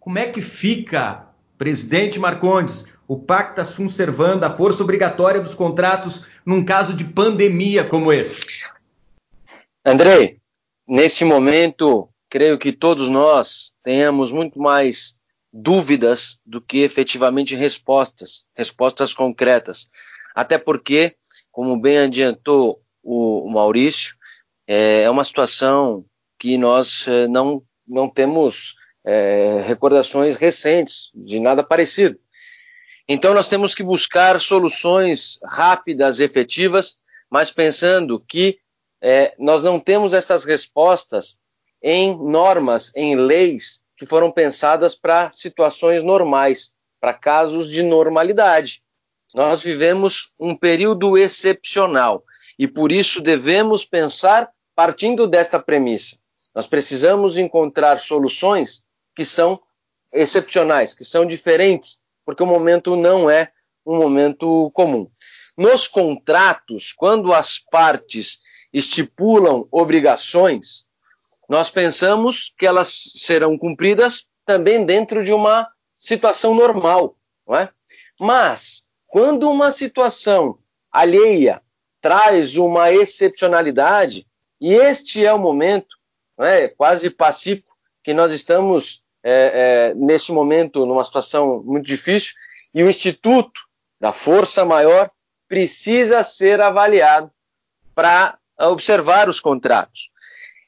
Como 0.02 0.18
é 0.18 0.26
que 0.26 0.40
fica, 0.40 1.28
presidente 1.56 2.18
Marcondes, 2.18 2.92
o 3.06 3.16
pacta 3.16 3.64
sunt 3.64 3.92
servanda, 3.92 4.48
a 4.48 4.56
força 4.56 4.82
obrigatória 4.82 5.40
dos 5.40 5.54
contratos 5.54 6.26
num 6.44 6.64
caso 6.64 6.92
de 6.92 7.04
pandemia 7.04 7.88
como 7.88 8.12
esse? 8.12 8.64
Andrei, 9.86 10.38
nesse 10.88 11.24
momento 11.24 12.08
creio 12.28 12.58
que 12.58 12.72
todos 12.72 13.08
nós 13.08 13.72
tenhamos 13.84 14.32
muito 14.32 14.58
mais 14.58 15.14
dúvidas 15.52 16.36
do 16.44 16.60
que 16.60 16.78
efetivamente 16.78 17.54
respostas, 17.54 18.44
respostas 18.56 19.14
concretas. 19.14 19.86
Até 20.34 20.58
porque, 20.58 21.14
como 21.52 21.80
bem 21.80 21.98
adiantou 21.98 22.82
o, 23.04 23.48
Maurício, 23.48 24.16
é, 24.66 25.02
é 25.02 25.10
uma 25.10 25.22
situação 25.22 26.04
que 26.40 26.58
nós 26.58 27.06
é, 27.06 27.28
não, 27.28 27.62
não 27.86 28.08
temos 28.08 28.81
é, 29.04 29.62
recordações 29.66 30.36
recentes 30.36 31.10
de 31.14 31.40
nada 31.40 31.62
parecido. 31.62 32.18
Então, 33.08 33.34
nós 33.34 33.48
temos 33.48 33.74
que 33.74 33.82
buscar 33.82 34.40
soluções 34.40 35.38
rápidas, 35.44 36.20
efetivas, 36.20 36.96
mas 37.30 37.50
pensando 37.50 38.20
que 38.20 38.58
é, 39.00 39.34
nós 39.38 39.62
não 39.62 39.80
temos 39.80 40.12
essas 40.12 40.44
respostas 40.44 41.36
em 41.82 42.16
normas, 42.16 42.92
em 42.94 43.16
leis 43.16 43.82
que 43.96 44.06
foram 44.06 44.30
pensadas 44.30 44.94
para 44.94 45.30
situações 45.32 46.02
normais, 46.02 46.72
para 47.00 47.12
casos 47.12 47.68
de 47.68 47.82
normalidade. 47.82 48.82
Nós 49.34 49.62
vivemos 49.62 50.30
um 50.38 50.54
período 50.54 51.18
excepcional 51.18 52.22
e 52.58 52.68
por 52.68 52.92
isso 52.92 53.20
devemos 53.20 53.84
pensar 53.84 54.50
partindo 54.74 55.26
desta 55.26 55.58
premissa. 55.58 56.16
Nós 56.54 56.66
precisamos 56.66 57.36
encontrar 57.36 57.98
soluções 57.98 58.84
que 59.14 59.24
são 59.24 59.60
excepcionais, 60.12 60.94
que 60.94 61.04
são 61.04 61.24
diferentes, 61.24 61.98
porque 62.24 62.42
o 62.42 62.46
momento 62.46 62.96
não 62.96 63.28
é 63.28 63.50
um 63.84 63.96
momento 63.96 64.70
comum. 64.72 65.10
Nos 65.56 65.86
contratos, 65.88 66.92
quando 66.92 67.32
as 67.32 67.58
partes 67.58 68.38
estipulam 68.72 69.66
obrigações, 69.70 70.86
nós 71.48 71.68
pensamos 71.68 72.54
que 72.56 72.66
elas 72.66 72.92
serão 73.14 73.58
cumpridas 73.58 74.26
também 74.46 74.84
dentro 74.84 75.22
de 75.22 75.32
uma 75.32 75.68
situação 75.98 76.54
normal, 76.54 77.16
não 77.46 77.56
é? 77.56 77.68
Mas 78.18 78.84
quando 79.06 79.50
uma 79.50 79.70
situação 79.70 80.58
alheia 80.90 81.62
traz 82.00 82.56
uma 82.56 82.90
excepcionalidade, 82.90 84.26
e 84.60 84.74
este 84.74 85.24
é 85.24 85.32
o 85.32 85.38
momento, 85.38 85.96
é, 86.38 86.68
quase 86.68 87.10
pacífico, 87.10 87.71
que 88.02 88.12
nós 88.12 88.32
estamos 88.32 89.02
é, 89.22 89.92
é, 89.92 89.94
neste 89.94 90.32
momento 90.32 90.84
numa 90.84 91.04
situação 91.04 91.62
muito 91.64 91.86
difícil, 91.86 92.34
e 92.74 92.82
o 92.82 92.90
Instituto 92.90 93.60
da 94.00 94.12
Força 94.12 94.64
Maior 94.64 95.10
precisa 95.46 96.22
ser 96.22 96.60
avaliado 96.60 97.30
para 97.94 98.38
observar 98.58 99.28
os 99.28 99.38
contratos. 99.38 100.10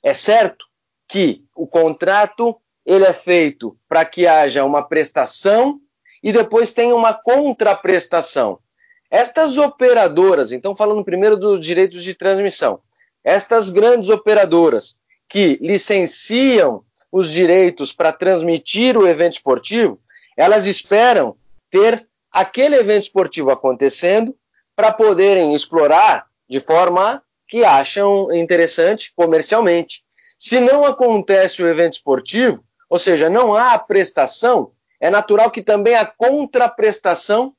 É 0.03 0.13
certo 0.13 0.67
que 1.09 1.45
o 1.55 1.67
contrato 1.67 2.57
ele 2.85 3.05
é 3.05 3.13
feito 3.13 3.77
para 3.89 4.05
que 4.05 4.27
haja 4.27 4.65
uma 4.65 4.87
prestação 4.87 5.81
e 6.23 6.33
depois 6.33 6.73
tem 6.73 6.93
uma 6.93 7.15
contraprestação. 7.15 8.59
Estas 9.11 9.57
operadoras, 9.57 10.53
então 10.53 10.75
falando 10.75 11.05
primeiro 11.05 11.37
dos 11.37 11.65
direitos 11.65 12.03
de 12.03 12.15
transmissão, 12.15 12.81
estas 13.23 13.71
grandes 13.71 14.11
operadoras 14.11 14.97
que 15.29 15.59
licenciam 15.63 16.85
os 17.15 17.31
direitos 17.31 17.93
para 17.93 18.13
transmitir 18.13 18.99
o 18.99 19.07
evento 19.07 19.35
esportivo, 19.35 20.01
elas 20.37 20.67
esperam 20.67 21.37
ter 21.71 22.05
aquele 22.29 22.75
evento 22.75 23.05
esportivo 23.05 23.53
acontecendo 23.53 24.35
para 24.75 24.91
poderem 24.91 25.55
explorar 25.55 26.27
de 26.51 26.59
forma 26.59 27.23
que 27.47 27.65
acham 27.65 28.33
interessante 28.33 29.13
comercialmente. 29.15 30.03
Se 30.37 30.59
não 30.59 30.85
acontece 30.85 31.63
o 31.63 31.69
evento 31.69 31.93
esportivo, 31.93 32.65
ou 32.91 32.99
seja, 32.99 33.31
não 33.31 33.55
há 33.55 33.75
a 33.75 33.79
prestação, 33.79 34.73
é 35.01 35.09
natural 35.09 35.53
que 35.53 35.63
também 35.63 35.95
a 35.95 36.05
contraprestação 36.05 37.55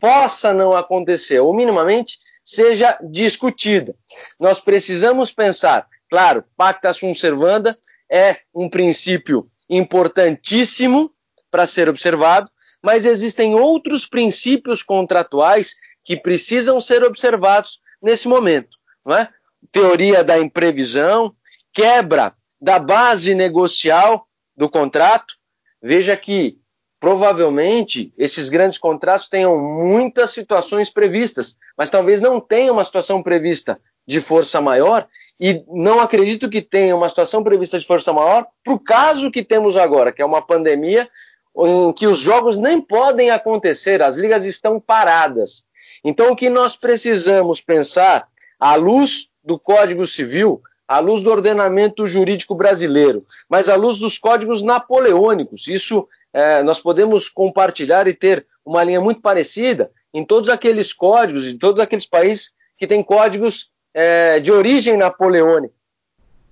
possa 0.00 0.52
não 0.52 0.76
acontecer, 0.76 1.38
ou 1.38 1.54
minimamente 1.54 2.18
seja 2.42 2.98
discutida. 3.00 3.94
Nós 4.40 4.58
precisamos 4.58 5.30
pensar, 5.30 5.86
claro, 6.10 6.42
pacta 6.56 6.92
sunt 6.92 7.16
servanda 7.16 7.78
é 8.10 8.38
um 8.54 8.68
princípio 8.68 9.50
importantíssimo 9.68 11.12
para 11.50 11.66
ser 11.66 11.88
observado, 11.88 12.50
mas 12.82 13.04
existem 13.04 13.54
outros 13.54 14.06
princípios 14.06 14.82
contratuais 14.82 15.74
que 16.04 16.16
precisam 16.16 16.80
ser 16.80 17.02
observados 17.04 17.80
nesse 18.02 18.28
momento 18.28 18.78
não 19.08 19.16
é? 19.16 19.28
teoria 19.72 20.22
da 20.22 20.38
imprevisão, 20.38 21.34
quebra 21.72 22.34
da 22.60 22.78
base 22.78 23.34
negocial 23.34 24.26
do 24.54 24.68
contrato. 24.68 25.34
Veja 25.82 26.16
que 26.16 26.58
provavelmente 27.00 28.12
esses 28.18 28.50
grandes 28.50 28.78
contratos 28.78 29.28
tenham 29.28 29.58
muitas 29.58 30.30
situações 30.30 30.90
previstas, 30.90 31.56
mas 31.76 31.88
talvez 31.88 32.20
não 32.20 32.40
tenha 32.40 32.72
uma 32.72 32.84
situação 32.84 33.22
prevista 33.22 33.80
de 34.06 34.20
força 34.20 34.60
maior 34.60 35.08
e 35.40 35.62
não 35.68 36.00
acredito 36.00 36.48
que 36.48 36.60
tenha 36.60 36.96
uma 36.96 37.08
situação 37.08 37.42
prevista 37.42 37.78
de 37.78 37.86
força 37.86 38.12
maior 38.12 38.46
para 38.64 38.74
o 38.74 38.78
caso 38.78 39.30
que 39.30 39.42
temos 39.42 39.76
agora, 39.76 40.12
que 40.12 40.20
é 40.20 40.24
uma 40.24 40.42
pandemia 40.42 41.08
em 41.56 41.92
que 41.92 42.06
os 42.06 42.18
jogos 42.18 42.58
nem 42.58 42.80
podem 42.80 43.30
acontecer, 43.30 44.02
as 44.02 44.16
ligas 44.16 44.44
estão 44.44 44.80
paradas. 44.80 45.64
Então, 46.04 46.30
o 46.30 46.36
que 46.36 46.48
nós 46.48 46.76
precisamos 46.76 47.60
pensar 47.60 48.28
à 48.58 48.74
luz 48.74 49.30
do 49.42 49.58
Código 49.58 50.06
Civil, 50.06 50.60
à 50.86 51.00
luz 51.00 51.22
do 51.22 51.30
ordenamento 51.30 52.06
jurídico 52.06 52.54
brasileiro, 52.54 53.24
mas 53.48 53.68
à 53.68 53.76
luz 53.76 53.98
dos 53.98 54.18
códigos 54.18 54.62
napoleônicos. 54.62 55.66
Isso 55.66 56.08
é, 56.32 56.62
nós 56.62 56.78
podemos 56.78 57.28
compartilhar 57.28 58.06
e 58.08 58.14
ter 58.14 58.46
uma 58.64 58.82
linha 58.82 59.00
muito 59.00 59.20
parecida 59.20 59.90
em 60.14 60.24
todos 60.24 60.48
aqueles 60.48 60.92
códigos, 60.92 61.46
em 61.46 61.58
todos 61.58 61.80
aqueles 61.80 62.06
países 62.06 62.52
que 62.76 62.86
têm 62.86 63.02
códigos 63.02 63.70
é, 63.94 64.40
de 64.40 64.52
origem 64.52 64.96
napoleônica. 64.96 65.74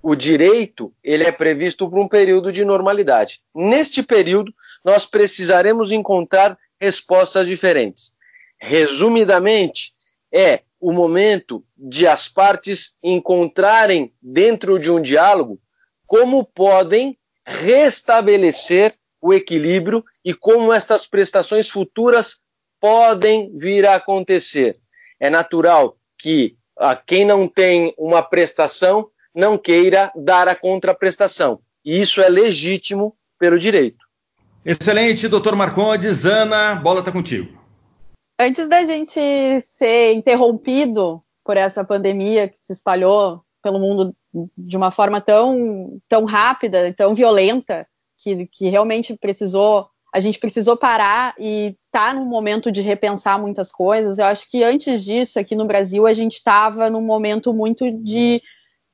O 0.02 0.14
direito 0.14 0.92
ele 1.02 1.24
é 1.24 1.32
previsto 1.32 1.88
por 1.88 1.98
um 1.98 2.08
período 2.08 2.52
de 2.52 2.64
normalidade. 2.64 3.40
Neste 3.54 4.02
período, 4.02 4.54
nós 4.84 5.04
precisaremos 5.04 5.90
encontrar 5.90 6.56
respostas 6.80 7.46
diferentes. 7.46 8.12
Resumidamente, 8.58 9.94
é 10.32 10.60
o 10.80 10.92
momento 10.92 11.64
de 11.76 12.06
as 12.06 12.28
partes 12.28 12.94
encontrarem 13.02 14.12
dentro 14.20 14.78
de 14.78 14.90
um 14.90 15.00
diálogo 15.00 15.58
como 16.06 16.44
podem 16.44 17.18
restabelecer 17.44 18.94
o 19.20 19.32
equilíbrio 19.32 20.04
e 20.24 20.34
como 20.34 20.72
estas 20.72 21.06
prestações 21.06 21.68
futuras 21.68 22.42
podem 22.80 23.56
vir 23.56 23.86
a 23.86 23.96
acontecer. 23.96 24.78
É 25.18 25.30
natural 25.30 25.96
que 26.18 26.56
a 26.78 26.94
quem 26.94 27.24
não 27.24 27.48
tem 27.48 27.94
uma 27.96 28.22
prestação 28.22 29.08
não 29.34 29.58
queira 29.58 30.10
dar 30.14 30.48
a 30.48 30.54
contraprestação. 30.54 31.60
E 31.84 32.00
isso 32.00 32.20
é 32.20 32.28
legítimo 32.28 33.14
pelo 33.38 33.58
direito. 33.58 34.04
Excelente, 34.64 35.28
doutor 35.28 35.54
Marcondes. 35.54 36.26
Ana, 36.26 36.74
bola 36.74 37.00
está 37.00 37.12
contigo. 37.12 37.56
Antes 38.38 38.68
da 38.68 38.84
gente 38.84 39.20
ser 39.62 40.12
interrompido 40.14 41.22
por 41.44 41.56
essa 41.56 41.84
pandemia 41.84 42.48
que 42.48 42.60
se 42.60 42.72
espalhou 42.72 43.42
pelo 43.62 43.78
mundo 43.78 44.14
de 44.56 44.76
uma 44.76 44.90
forma 44.90 45.20
tão, 45.20 45.98
tão 46.08 46.24
rápida, 46.24 46.92
tão 46.94 47.14
violenta, 47.14 47.86
que, 48.18 48.46
que 48.46 48.68
realmente 48.68 49.16
precisou, 49.16 49.88
a 50.12 50.20
gente 50.20 50.38
precisou 50.38 50.76
parar 50.76 51.34
e 51.38 51.76
tá 51.96 52.12
num 52.12 52.26
momento 52.26 52.70
de 52.70 52.82
repensar 52.82 53.40
muitas 53.40 53.72
coisas. 53.72 54.18
Eu 54.18 54.26
acho 54.26 54.50
que 54.50 54.62
antes 54.62 55.02
disso, 55.02 55.40
aqui 55.40 55.56
no 55.56 55.64
Brasil, 55.64 56.06
a 56.06 56.12
gente 56.12 56.34
estava 56.34 56.90
num 56.90 57.00
momento 57.00 57.54
muito 57.54 57.90
de 57.90 58.42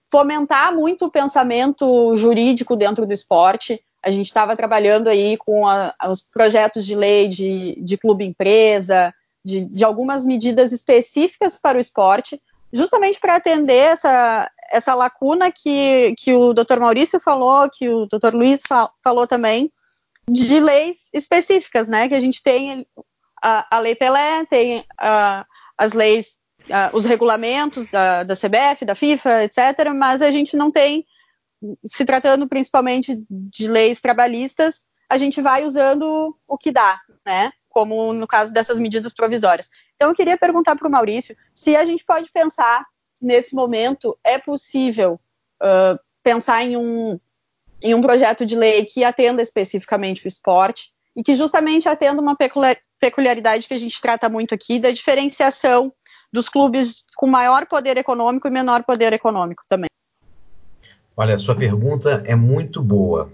fomentar 0.09 0.73
muito 0.73 1.06
o 1.06 1.11
pensamento 1.11 2.16
jurídico 2.16 2.76
dentro 2.76 3.04
do 3.04 3.12
esporte. 3.12 3.82
A 4.00 4.12
gente 4.12 4.26
estava 4.26 4.56
trabalhando 4.56 5.09
aí 5.09 5.37
com 5.37 5.66
a, 5.66 5.92
os 6.09 6.23
projetos 6.23 6.87
de 6.87 6.94
lei 6.94 7.26
de, 7.26 7.76
de 7.82 7.99
clube 7.99 8.25
empresa, 8.25 9.12
de, 9.44 9.64
de, 9.64 9.85
algumas 9.85 10.25
medidas 10.25 10.71
específicas 10.71 11.59
para 11.59 11.78
o 11.78 11.80
esporte, 11.80 12.40
justamente 12.73 13.18
para 13.18 13.35
atender 13.35 13.94
essa, 13.94 14.49
essa 14.71 14.94
lacuna 14.94 15.50
que, 15.50 16.14
que 16.16 16.32
o 16.32 16.54
Dr. 16.54 16.78
Maurício 16.78 17.18
falou, 17.18 17.68
que 17.68 17.88
o 17.88 18.06
Dr. 18.06 18.32
Luiz 18.32 18.62
falou 19.02 19.26
também, 19.26 19.73
de 20.29 20.61
leis 20.61 20.97
específicas, 21.12 21.88
né? 21.88 22.09
Que 22.09 22.14
a 22.14 22.21
gente 22.21 22.43
tem 22.43 22.87
a, 23.43 23.76
a 23.76 23.79
Lei 23.81 23.95
Pelé, 23.95 24.47
tem 24.47 24.85
as 25.76 25.93
leis 25.93 26.37
os 26.93 27.05
regulamentos 27.05 27.87
da, 27.88 28.23
da 28.23 28.35
CBF, 28.35 28.85
da 28.85 28.95
FIFA, 28.95 29.45
etc., 29.45 29.93
mas 29.95 30.23
a 30.23 30.31
gente 30.31 30.57
não 30.57 30.71
tem, 30.71 31.05
se 31.85 32.05
tratando 32.05 32.49
principalmente 32.49 33.21
de 33.29 33.67
leis 33.67 34.00
trabalhistas, 34.00 34.85
a 35.11 35.19
gente 35.19 35.43
vai 35.43 35.64
usando 35.64 36.37
o 36.47 36.57
que 36.57 36.71
dá, 36.71 37.00
né? 37.26 37.52
Como 37.69 38.12
no 38.12 38.26
caso 38.26 38.52
dessas 38.52 38.79
medidas 38.79 39.12
provisórias. 39.12 39.69
Então, 39.97 40.11
eu 40.11 40.14
queria 40.14 40.38
perguntar 40.38 40.76
para 40.76 40.88
o 40.88 40.91
Maurício 40.91 41.37
se 41.55 41.76
a 41.76 41.85
gente 41.85 42.05
pode 42.05 42.31
pensar, 42.31 42.85
nesse 43.21 43.55
momento, 43.55 44.19
é 44.25 44.38
possível 44.38 45.21
uh, 45.62 45.99
pensar 46.23 46.64
em 46.64 46.76
um, 46.76 47.21
em 47.83 47.95
um 47.95 48.01
projeto 48.01 48.47
de 48.47 48.57
lei 48.57 48.85
que 48.85 49.05
atenda 49.05 49.43
especificamente 49.43 50.25
o 50.25 50.29
esporte 50.29 50.87
e 51.17 51.23
que 51.23 51.35
justamente 51.35 51.89
atenda 51.89 52.23
uma 52.23 52.37
peculiaridade 53.01 53.69
que 53.69 53.75
a 53.75 53.79
gente 53.79 54.01
trata 54.01 54.29
muito 54.29 54.55
aqui, 54.55 54.79
da 54.79 54.91
diferenciação 54.91 55.93
dos 56.33 56.49
clubes 56.49 57.05
com 57.17 57.27
maior 57.27 57.67
poder 57.67 57.99
econômico 57.99 58.49
e 58.49 58.51
menor 58.51 58.85
poder 58.85 59.12
econômico 59.12 59.62
também. 59.69 59.91
Olha, 61.15 61.39
sua 61.39 61.55
pergunta 61.55 62.23
é 62.25 62.35
muito 62.35 62.83
boa. 62.83 63.31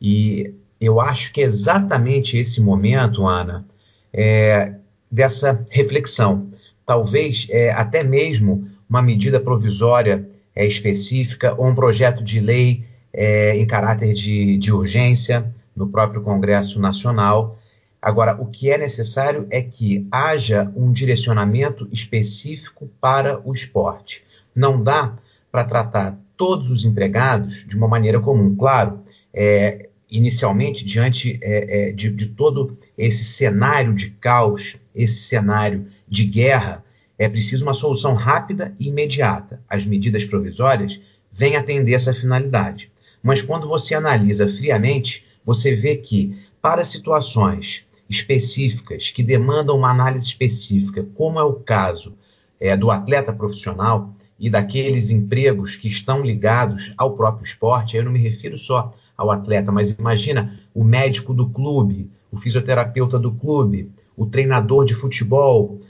E 0.00 0.54
eu 0.80 1.00
acho 1.00 1.32
que 1.32 1.42
é 1.42 1.44
exatamente 1.44 2.38
esse 2.38 2.60
momento, 2.60 3.26
Ana, 3.26 3.66
é, 4.12 4.74
dessa 5.10 5.62
reflexão. 5.70 6.50
Talvez 6.86 7.46
é, 7.50 7.70
até 7.70 8.02
mesmo 8.02 8.66
uma 8.88 9.02
medida 9.02 9.38
provisória 9.38 10.26
é, 10.56 10.66
específica 10.66 11.54
ou 11.54 11.66
um 11.66 11.74
projeto 11.74 12.24
de 12.24 12.40
lei 12.40 12.87
é, 13.12 13.56
em 13.56 13.66
caráter 13.66 14.12
de, 14.12 14.56
de 14.58 14.72
urgência 14.72 15.52
no 15.74 15.88
próprio 15.88 16.22
Congresso 16.22 16.80
Nacional 16.80 17.56
Agora, 18.00 18.40
o 18.40 18.46
que 18.46 18.70
é 18.70 18.78
necessário 18.78 19.46
é 19.50 19.60
que 19.60 20.06
haja 20.10 20.72
um 20.76 20.92
direcionamento 20.92 21.88
específico 21.90 22.88
para 23.00 23.40
o 23.44 23.52
esporte. 23.52 24.22
Não 24.54 24.82
dá 24.82 25.16
para 25.50 25.64
tratar 25.64 26.18
todos 26.36 26.70
os 26.70 26.84
empregados 26.84 27.66
de 27.66 27.76
uma 27.76 27.88
maneira 27.88 28.20
comum. 28.20 28.54
Claro, 28.54 29.00
é, 29.34 29.88
inicialmente, 30.08 30.84
diante 30.84 31.38
é, 31.42 31.88
é, 31.88 31.92
de, 31.92 32.08
de 32.10 32.26
todo 32.28 32.78
esse 32.96 33.24
cenário 33.24 33.92
de 33.92 34.10
caos, 34.10 34.76
esse 34.94 35.20
cenário 35.22 35.86
de 36.08 36.24
guerra, 36.24 36.84
é 37.18 37.28
preciso 37.28 37.64
uma 37.66 37.74
solução 37.74 38.14
rápida 38.14 38.72
e 38.78 38.88
imediata. 38.88 39.60
As 39.68 39.84
medidas 39.84 40.24
provisórias 40.24 41.00
vêm 41.32 41.56
atender 41.56 41.94
essa 41.94 42.14
finalidade. 42.14 42.92
Mas 43.22 43.42
quando 43.42 43.68
você 43.68 43.94
analisa 43.94 44.48
friamente, 44.48 45.24
você 45.44 45.74
vê 45.74 45.96
que, 45.96 46.36
para 46.60 46.84
situações 46.84 47.84
específicas 48.08 49.10
que 49.10 49.22
demandam 49.22 49.76
uma 49.76 49.90
análise 49.90 50.26
específica, 50.26 51.06
como 51.14 51.38
é 51.38 51.42
o 51.42 51.54
caso 51.54 52.14
é, 52.58 52.76
do 52.76 52.90
atleta 52.90 53.32
profissional 53.32 54.14
e 54.38 54.48
daqueles 54.48 55.10
empregos 55.10 55.76
que 55.76 55.88
estão 55.88 56.22
ligados 56.22 56.92
ao 56.96 57.16
próprio 57.16 57.44
esporte, 57.44 57.96
eu 57.96 58.04
não 58.04 58.12
me 58.12 58.18
refiro 58.18 58.56
só 58.56 58.94
ao 59.16 59.30
atleta, 59.30 59.72
mas 59.72 59.90
imagina 59.90 60.58
o 60.74 60.84
médico 60.84 61.34
do 61.34 61.48
clube, 61.48 62.08
o 62.30 62.38
fisioterapeuta 62.38 63.18
do 63.18 63.32
clube, 63.32 63.90
o 64.16 64.26
treinador 64.26 64.84
de 64.84 64.94
futebol, 64.94 65.80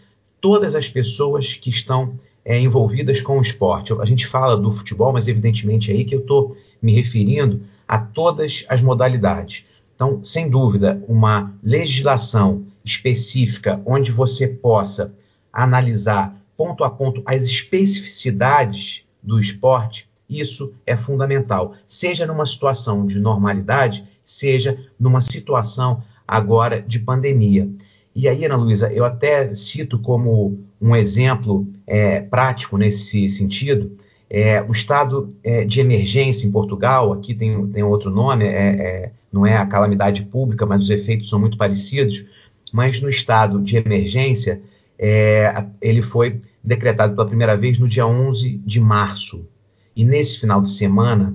todas 0.41 0.75
as 0.75 0.89
pessoas 0.89 1.55
que 1.55 1.71
estão 1.71 2.15
é, 2.45 2.59
envolvidas 2.59 3.21
com 3.21 3.39
o 3.39 3.43
esporte. 3.43 3.93
A 3.93 4.05
gente 4.05 4.27
fala 4.27 4.57
do 4.57 4.71
futebol, 4.71 5.13
mas 5.13 5.29
evidentemente 5.29 5.91
é 5.91 5.95
aí 5.95 6.05
que 6.05 6.15
eu 6.15 6.21
estou 6.21 6.57
me 6.81 6.93
referindo 6.93 7.63
a 7.87 7.99
todas 7.99 8.65
as 8.69 8.81
modalidades. 8.83 9.65
Então, 9.95 10.23
sem 10.23 10.49
dúvida, 10.49 11.03
uma 11.09 11.53
legislação 11.63 12.65
específica 12.85 13.81
onde 13.85 14.13
você 14.13 14.47
possa 14.47 15.13
analisar 15.53 16.35
ponto 16.57 16.85
a 16.85 16.91
ponto 16.91 17.23
as 17.25 17.45
especificidades 17.45 19.03
do 19.23 19.41
esporte, 19.41 20.09
isso 20.29 20.75
é 20.87 20.97
fundamental, 20.97 21.75
seja 21.87 22.27
numa 22.27 22.45
situação 22.45 23.07
de 23.07 23.19
normalidade, 23.19 24.07
seja 24.23 24.79
numa 25.01 25.21
situação 25.21 26.03
agora 26.27 26.83
de 26.83 26.99
pandemia. 26.99 27.69
E 28.15 28.29
aí, 28.29 28.45
Ana 28.45 28.57
Luísa, 28.57 28.93
eu 28.93 29.05
até 29.05 29.55
cito 29.55 29.99
como 29.99 30.59
um 30.81 30.95
exemplo 30.95 31.67
é, 31.87 32.21
prático 32.21 32.77
nesse 32.77 33.31
sentido, 33.31 33.97
é, 34.31 34.63
o 34.63 34.73
estado 34.73 35.29
é, 35.43 35.65
de 35.65 35.81
emergência 35.81 36.47
em 36.47 36.51
Portugal, 36.51 37.13
aqui 37.13 37.35
tem, 37.35 37.67
tem 37.69 37.83
outro 37.83 38.11
nome, 38.11 38.45
é, 38.45 38.51
é 38.51 39.13
não 39.33 39.47
é 39.47 39.57
a 39.57 39.67
calamidade 39.67 40.23
pública, 40.25 40.65
mas 40.65 40.83
os 40.83 40.91
efeitos 40.91 41.29
são 41.29 41.39
muito 41.39 41.59
parecidos. 41.59 42.25
Mas 42.73 43.01
no 43.01 43.09
estado 43.09 43.61
de 43.61 43.77
emergência, 43.77 44.61
é, 44.99 45.65
ele 45.81 46.03
foi 46.03 46.41
decretado 46.63 47.15
pela 47.15 47.27
primeira 47.27 47.57
vez 47.57 47.79
no 47.79 47.89
dia 47.89 48.07
11 48.07 48.61
de 48.65 48.81
março. 48.81 49.47
E 49.95 50.05
nesse 50.05 50.39
final 50.41 50.61
de 50.61 50.71
semana, 50.71 51.35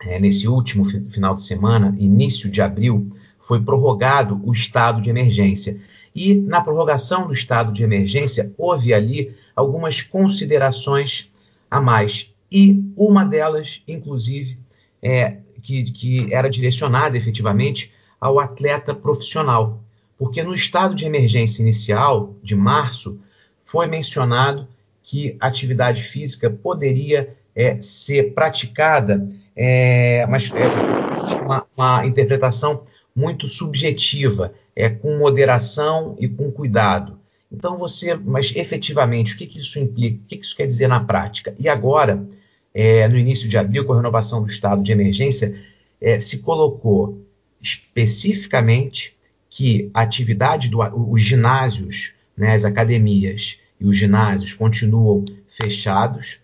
é, 0.00 0.18
nesse 0.18 0.48
último 0.48 0.84
final 0.84 1.34
de 1.34 1.42
semana, 1.42 1.94
início 1.98 2.50
de 2.50 2.60
abril, 2.60 3.10
foi 3.38 3.60
prorrogado 3.60 4.40
o 4.44 4.52
estado 4.52 5.00
de 5.00 5.10
emergência. 5.10 5.78
E 6.14 6.34
na 6.34 6.60
prorrogação 6.60 7.26
do 7.26 7.32
estado 7.32 7.72
de 7.72 7.82
emergência, 7.82 8.52
houve 8.56 8.94
ali 8.94 9.34
algumas 9.54 10.00
considerações 10.00 11.30
a 11.70 11.80
mais. 11.80 12.32
E 12.50 12.82
uma 12.96 13.24
delas, 13.24 13.82
inclusive, 13.86 14.58
é, 15.02 15.38
que, 15.62 15.82
que 15.84 16.32
era 16.32 16.48
direcionada 16.48 17.16
efetivamente 17.16 17.92
ao 18.20 18.38
atleta 18.38 18.94
profissional. 18.94 19.82
Porque 20.16 20.42
no 20.42 20.54
estado 20.54 20.94
de 20.94 21.04
emergência 21.04 21.62
inicial, 21.62 22.34
de 22.42 22.54
março, 22.54 23.18
foi 23.64 23.86
mencionado 23.86 24.68
que 25.02 25.36
atividade 25.40 26.02
física 26.02 26.48
poderia 26.48 27.34
é, 27.54 27.80
ser 27.80 28.34
praticada, 28.34 29.28
é, 29.54 30.26
mas 30.26 30.50
é, 30.52 31.42
uma, 31.42 31.66
uma, 31.76 32.06
interpretação 32.06 32.82
muito 33.14 33.46
subjetiva, 33.46 34.52
é, 34.74 34.88
com 34.88 35.18
moderação 35.18 36.16
e 36.18 36.28
com 36.28 36.50
cuidado. 36.50 37.18
Então 37.54 37.78
você, 37.78 38.14
mas 38.14 38.52
efetivamente, 38.54 39.34
o 39.34 39.38
que, 39.38 39.46
que 39.46 39.58
isso 39.58 39.78
implica? 39.78 40.16
O 40.16 40.26
que, 40.26 40.36
que 40.38 40.44
isso 40.44 40.56
quer 40.56 40.66
dizer 40.66 40.88
na 40.88 41.00
prática? 41.00 41.54
E 41.58 41.68
agora, 41.68 42.26
é, 42.74 43.06
no 43.08 43.16
início 43.16 43.48
de 43.48 43.56
abril, 43.56 43.84
com 43.84 43.92
a 43.92 43.96
renovação 43.96 44.42
do 44.42 44.50
estado 44.50 44.82
de 44.82 44.90
emergência, 44.90 45.54
é, 46.00 46.18
se 46.18 46.38
colocou 46.38 47.24
especificamente 47.60 49.16
que 49.48 49.88
a 49.94 50.02
atividade 50.02 50.68
dos 50.68 51.22
ginásios, 51.22 52.12
né, 52.36 52.54
as 52.54 52.64
academias 52.64 53.60
e 53.80 53.86
os 53.86 53.96
ginásios 53.96 54.52
continuam 54.52 55.24
fechados, 55.48 56.40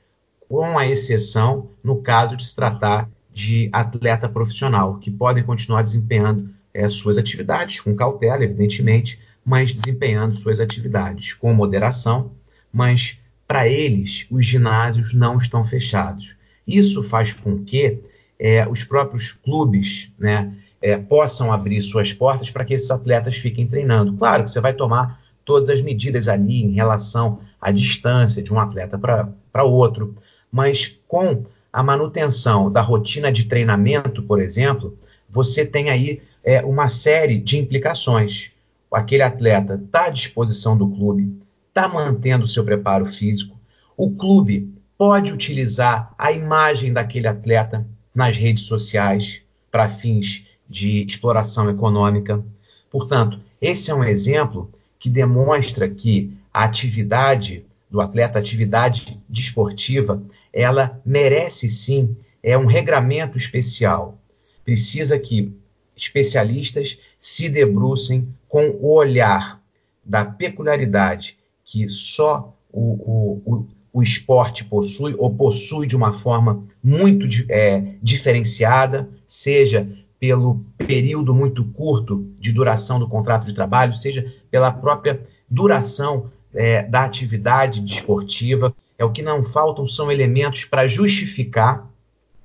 com 0.49 0.79
a 0.79 0.87
exceção 0.87 1.71
no 1.83 2.01
caso 2.01 2.37
de 2.37 2.45
se 2.45 2.55
tratar 2.55 3.11
de 3.33 3.69
atleta 3.73 4.29
profissional, 4.29 4.99
que 4.99 5.11
podem 5.11 5.43
continuar 5.43 5.83
desempenhando 5.83 6.51
é, 6.73 6.89
suas 6.89 7.19
atividades 7.19 7.81
com 7.81 7.95
cautela, 7.95 8.45
evidentemente, 8.45 9.19
mas 9.51 9.73
desempenhando 9.73 10.37
suas 10.37 10.61
atividades 10.61 11.35
com 11.35 11.53
moderação, 11.53 12.31
mas 12.73 13.19
para 13.49 13.67
eles, 13.67 14.25
os 14.31 14.47
ginásios 14.47 15.13
não 15.13 15.39
estão 15.39 15.65
fechados. 15.65 16.37
Isso 16.65 17.03
faz 17.03 17.33
com 17.33 17.65
que 17.65 17.99
é, 18.39 18.65
os 18.69 18.85
próprios 18.85 19.33
clubes 19.33 20.09
né, 20.17 20.55
é, 20.81 20.97
possam 20.97 21.53
abrir 21.53 21.83
suas 21.83 22.13
portas 22.13 22.49
para 22.49 22.65
que 22.65 22.75
esses 22.75 22.93
atletas 22.93 23.39
fiquem 23.39 23.67
treinando. 23.67 24.13
Claro 24.13 24.45
que 24.45 24.53
você 24.53 24.61
vai 24.61 24.73
tomar 24.73 25.21
todas 25.45 25.69
as 25.69 25.83
medidas 25.83 26.29
ali 26.29 26.63
em 26.63 26.71
relação 26.71 27.41
à 27.61 27.73
distância 27.73 28.41
de 28.41 28.55
um 28.55 28.61
atleta 28.61 28.97
para 28.97 29.65
outro, 29.65 30.15
mas 30.53 30.97
com 31.09 31.45
a 31.73 31.83
manutenção 31.83 32.71
da 32.71 32.83
rotina 32.83 33.33
de 33.33 33.47
treinamento, 33.47 34.23
por 34.23 34.41
exemplo, 34.41 34.97
você 35.29 35.67
tem 35.67 35.91
aí 35.91 36.23
é, 36.45 36.65
uma 36.65 36.89
série 36.89 37.37
de 37.37 37.59
implicações. 37.59 38.53
Aquele 38.91 39.23
atleta 39.23 39.75
está 39.75 40.07
à 40.07 40.11
disposição 40.11 40.77
do 40.77 40.89
clube, 40.89 41.41
está 41.69 41.87
mantendo 41.87 42.45
o 42.45 42.49
seu 42.49 42.65
preparo 42.65 43.07
físico, 43.07 43.59
o 43.97 44.11
clube 44.11 44.75
pode 44.99 45.33
utilizar 45.33 46.13
a 46.19 46.33
imagem 46.33 46.93
daquele 46.93 47.29
atleta 47.29 47.87
nas 48.15 48.37
redes 48.37 48.65
sociais 48.65 49.43
para 49.71 49.89
fins 49.89 50.45
de 50.69 51.05
exploração 51.05 51.71
econômica. 51.71 52.45
Portanto, 52.91 53.41
esse 53.61 53.91
é 53.91 53.95
um 53.95 54.05
exemplo 54.05 54.71
que 54.99 55.09
demonstra 55.09 55.89
que 55.89 56.37
a 56.53 56.65
atividade 56.65 57.65
do 57.91 58.01
atleta, 58.01 58.39
a 58.39 58.41
atividade 58.41 59.19
desportiva, 59.29 60.23
ela 60.53 61.01
merece 61.05 61.69
sim 61.69 62.17
é 62.43 62.57
um 62.57 62.67
regramento 62.67 63.37
especial. 63.37 64.19
Precisa 64.65 65.19
que 65.19 65.53
especialistas 65.97 66.99
se 67.19 67.49
debrucem 67.49 68.29
com 68.51 68.69
o 68.69 68.93
olhar 68.93 69.63
da 70.05 70.25
peculiaridade 70.25 71.39
que 71.65 71.89
só 71.89 72.53
o, 72.73 72.81
o, 72.81 73.43
o, 73.47 73.67
o 73.93 74.03
esporte 74.03 74.65
possui, 74.65 75.15
ou 75.17 75.33
possui 75.33 75.87
de 75.87 75.97
uma 75.97 76.13
forma 76.13 76.65
muito 76.83 77.27
é, 77.49 77.95
diferenciada, 78.03 79.09
seja 79.27 79.89
pelo 80.19 80.65
período 80.77 81.33
muito 81.33 81.65
curto 81.65 82.29
de 82.41 82.53
duração 82.53 82.99
do 82.99 83.09
contrato 83.09 83.47
de 83.47 83.55
trabalho, 83.55 83.95
seja 83.95 84.35
pela 84.51 84.73
própria 84.73 85.23
duração 85.49 86.31
é, 86.53 86.83
da 86.83 87.05
atividade 87.05 87.81
desportiva. 87.81 88.75
É 88.99 89.05
o 89.05 89.13
que 89.13 89.23
não 89.23 89.45
faltam 89.45 89.87
são 89.87 90.11
elementos 90.11 90.65
para 90.65 90.89
justificar 90.89 91.89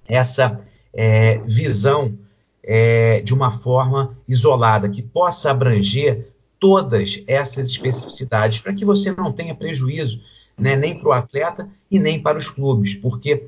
essa 0.08 0.62
é, 0.94 1.40
visão 1.40 2.16
é, 2.66 3.22
de 3.22 3.34
uma 3.34 3.52
forma 3.52 4.18
isolada, 4.28 4.90
que 4.90 5.04
possa 5.04 5.52
abranger 5.52 6.34
todas 6.60 7.24
essas 7.28 7.70
especificidades, 7.70 8.60
para 8.60 8.74
que 8.74 8.84
você 8.84 9.12
não 9.12 9.32
tenha 9.32 9.54
prejuízo 9.54 10.22
né, 10.58 10.76
nem 10.76 10.98
para 10.98 11.10
o 11.10 11.12
atleta 11.12 11.70
e 11.92 12.00
nem 12.00 12.20
para 12.20 12.38
os 12.38 12.50
clubes, 12.50 12.96
porque 12.96 13.46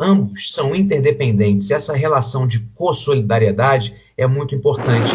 ambos 0.00 0.52
são 0.52 0.74
interdependentes. 0.74 1.70
Essa 1.70 1.94
relação 1.94 2.46
de 2.46 2.60
co-solidariedade 2.74 3.94
é 4.16 4.26
muito 4.26 4.54
importante. 4.54 5.12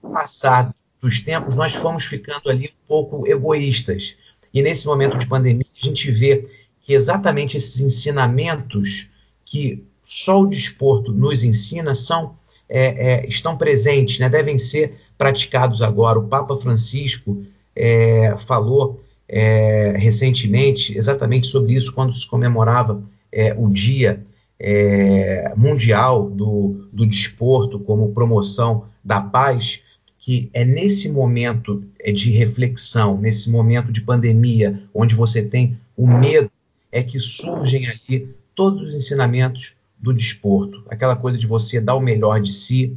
Passar 0.00 0.74
dos 1.00 1.20
tempos, 1.20 1.56
nós 1.56 1.74
fomos 1.74 2.04
ficando 2.04 2.48
ali 2.48 2.68
um 2.68 2.88
pouco 2.88 3.26
egoístas. 3.26 4.16
E 4.52 4.62
nesse 4.62 4.86
momento 4.86 5.18
de 5.18 5.26
pandemia, 5.26 5.66
a 5.80 5.84
gente 5.84 6.10
vê 6.10 6.48
que 6.80 6.94
exatamente 6.94 7.56
esses 7.56 7.80
ensinamentos 7.80 9.10
que 9.44 9.84
só 10.02 10.40
o 10.40 10.46
desporto 10.46 11.12
nos 11.12 11.44
ensina 11.44 11.94
são 11.94 12.34
é, 12.68 12.86
é, 13.12 13.26
estão 13.26 13.56
presentes, 13.56 14.18
né, 14.18 14.28
devem 14.28 14.58
ser 14.58 14.94
praticados 15.16 15.80
agora. 15.80 16.18
O 16.18 16.28
Papa 16.28 16.56
Francisco 16.56 17.42
é, 17.74 18.34
falou 18.36 19.02
é, 19.28 19.94
recentemente 19.96 20.96
exatamente 20.96 21.46
sobre 21.46 21.74
isso 21.74 21.94
quando 21.94 22.14
se 22.14 22.26
comemorava 22.26 23.02
é, 23.32 23.54
o 23.56 23.68
Dia 23.68 24.20
é, 24.58 25.52
Mundial 25.56 26.28
do, 26.28 26.88
do 26.92 27.06
Desporto 27.06 27.78
como 27.78 28.12
promoção 28.12 28.86
da 29.04 29.20
paz, 29.20 29.80
que 30.18 30.50
é 30.52 30.64
nesse 30.64 31.08
momento 31.08 31.82
de 32.12 32.30
reflexão, 32.30 33.18
nesse 33.18 33.48
momento 33.48 33.92
de 33.92 34.00
pandemia, 34.00 34.82
onde 34.92 35.14
você 35.14 35.42
tem 35.42 35.78
o 35.96 36.06
medo, 36.06 36.50
é 36.90 37.02
que 37.02 37.18
surgem 37.18 37.86
ali 37.86 38.34
todos 38.54 38.82
os 38.82 38.94
ensinamentos 38.94 39.76
do 39.98 40.12
desporto, 40.12 40.84
aquela 40.88 41.16
coisa 41.16 41.36
de 41.36 41.46
você 41.46 41.80
dar 41.80 41.94
o 41.94 42.00
melhor 42.00 42.40
de 42.40 42.52
si, 42.52 42.96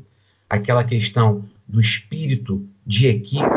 aquela 0.49 0.83
questão 0.83 1.43
do 1.67 1.79
espírito 1.79 2.65
de 2.85 3.07
equipe, 3.07 3.49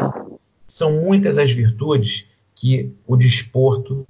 são 0.66 0.92
muitas 0.92 1.38
as 1.38 1.50
virtudes 1.50 2.26
que 2.54 2.92
o 3.06 3.16
desporto 3.16 4.06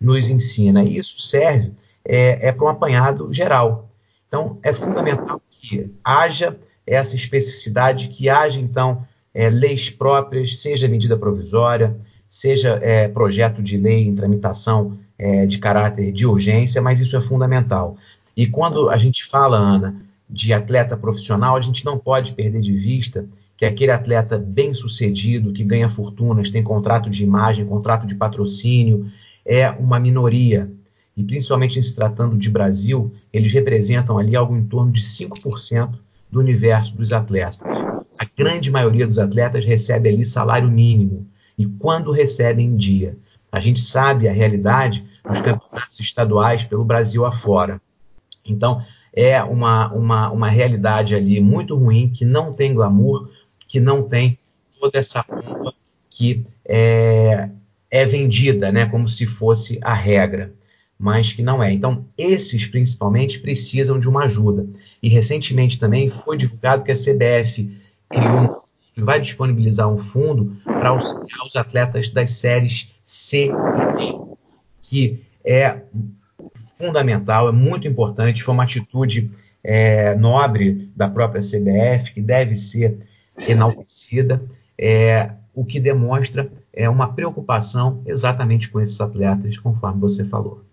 nos 0.00 0.30
ensina. 0.30 0.82
E 0.82 0.96
isso 0.96 1.20
serve 1.20 1.72
é, 2.04 2.48
é 2.48 2.52
para 2.52 2.66
um 2.66 2.68
apanhado 2.68 3.32
geral. 3.32 3.90
Então, 4.26 4.58
é 4.62 4.72
fundamental 4.72 5.40
que 5.50 5.90
haja 6.02 6.56
essa 6.86 7.16
especificidade, 7.16 8.08
que 8.08 8.28
haja, 8.28 8.60
então, 8.60 9.04
é, 9.34 9.50
leis 9.50 9.90
próprias, 9.90 10.58
seja 10.58 10.88
medida 10.88 11.16
provisória, 11.16 11.96
seja 12.28 12.78
é, 12.82 13.08
projeto 13.08 13.62
de 13.62 13.76
lei 13.76 14.04
em 14.04 14.14
tramitação 14.14 14.96
é, 15.18 15.46
de 15.46 15.58
caráter 15.58 16.12
de 16.12 16.26
urgência, 16.26 16.80
mas 16.80 17.00
isso 17.00 17.16
é 17.16 17.20
fundamental. 17.20 17.96
E 18.38 18.46
quando 18.46 18.88
a 18.88 18.96
gente 18.96 19.24
fala, 19.24 19.58
Ana, 19.58 20.00
de 20.30 20.52
atleta 20.52 20.96
profissional, 20.96 21.56
a 21.56 21.60
gente 21.60 21.84
não 21.84 21.98
pode 21.98 22.34
perder 22.34 22.60
de 22.60 22.72
vista 22.72 23.26
que 23.56 23.64
aquele 23.64 23.90
atleta 23.90 24.38
bem 24.38 24.72
sucedido, 24.72 25.52
que 25.52 25.64
ganha 25.64 25.88
fortunas, 25.88 26.48
tem 26.48 26.62
contrato 26.62 27.10
de 27.10 27.24
imagem, 27.24 27.66
contrato 27.66 28.06
de 28.06 28.14
patrocínio, 28.14 29.10
é 29.44 29.68
uma 29.68 29.98
minoria. 29.98 30.70
E 31.16 31.24
principalmente 31.24 31.80
em 31.80 31.82
se 31.82 31.96
tratando 31.96 32.38
de 32.38 32.48
Brasil, 32.48 33.12
eles 33.32 33.52
representam 33.52 34.16
ali 34.16 34.36
algo 34.36 34.54
em 34.54 34.62
torno 34.62 34.92
de 34.92 35.00
5% 35.00 35.98
do 36.30 36.38
universo 36.38 36.96
dos 36.96 37.12
atletas. 37.12 37.58
A 38.16 38.24
grande 38.36 38.70
maioria 38.70 39.04
dos 39.08 39.18
atletas 39.18 39.64
recebe 39.64 40.10
ali 40.10 40.24
salário 40.24 40.70
mínimo. 40.70 41.26
E 41.58 41.66
quando 41.66 42.12
recebem 42.12 42.66
em 42.66 42.76
dia? 42.76 43.18
A 43.50 43.58
gente 43.58 43.80
sabe 43.80 44.28
a 44.28 44.32
realidade 44.32 45.04
dos 45.28 45.40
campeonatos 45.40 45.98
estaduais 45.98 46.62
pelo 46.62 46.84
Brasil 46.84 47.26
afora. 47.26 47.80
Então, 48.52 48.82
é 49.12 49.42
uma, 49.42 49.92
uma, 49.92 50.30
uma 50.30 50.48
realidade 50.48 51.14
ali 51.14 51.40
muito 51.40 51.76
ruim, 51.76 52.08
que 52.08 52.24
não 52.24 52.52
tem 52.52 52.74
glamour, 52.74 53.30
que 53.66 53.80
não 53.80 54.02
tem 54.02 54.38
toda 54.80 54.98
essa 54.98 55.22
pompa 55.22 55.74
que 56.10 56.44
é, 56.64 57.48
é 57.90 58.04
vendida, 58.04 58.72
né, 58.72 58.86
como 58.86 59.08
se 59.08 59.26
fosse 59.26 59.78
a 59.82 59.94
regra, 59.94 60.52
mas 60.98 61.32
que 61.32 61.42
não 61.42 61.62
é. 61.62 61.72
Então, 61.72 62.04
esses 62.16 62.66
principalmente 62.66 63.40
precisam 63.40 63.98
de 63.98 64.08
uma 64.08 64.24
ajuda. 64.24 64.66
E 65.02 65.08
recentemente 65.08 65.78
também 65.78 66.08
foi 66.08 66.36
divulgado 66.36 66.82
que 66.82 66.92
a 66.92 66.96
CBF 66.96 67.70
criou 68.08 68.56
vai 69.02 69.20
disponibilizar 69.20 69.88
um 69.88 69.98
fundo 69.98 70.56
para 70.64 70.90
auxiliar 70.90 71.46
os 71.46 71.56
atletas 71.56 72.10
das 72.10 72.32
séries 72.32 72.90
C 73.04 73.46
e 73.46 73.96
D, 73.96 74.18
que 74.82 75.22
é 75.44 75.82
fundamental, 76.78 77.48
é 77.48 77.52
muito 77.52 77.88
importante, 77.88 78.42
foi 78.42 78.54
uma 78.54 78.64
atitude 78.64 79.30
é, 79.62 80.14
nobre 80.14 80.90
da 80.94 81.08
própria 81.08 81.42
CBF, 81.42 82.14
que 82.14 82.20
deve 82.20 82.56
ser 82.56 82.98
enaltecida, 83.36 84.42
é, 84.78 85.32
o 85.54 85.64
que 85.64 85.80
demonstra 85.80 86.50
é 86.72 86.88
uma 86.88 87.12
preocupação 87.12 88.02
exatamente 88.06 88.70
com 88.70 88.80
esses 88.80 89.00
atletas, 89.00 89.58
conforme 89.58 90.00
você 90.00 90.24
falou. 90.24 90.64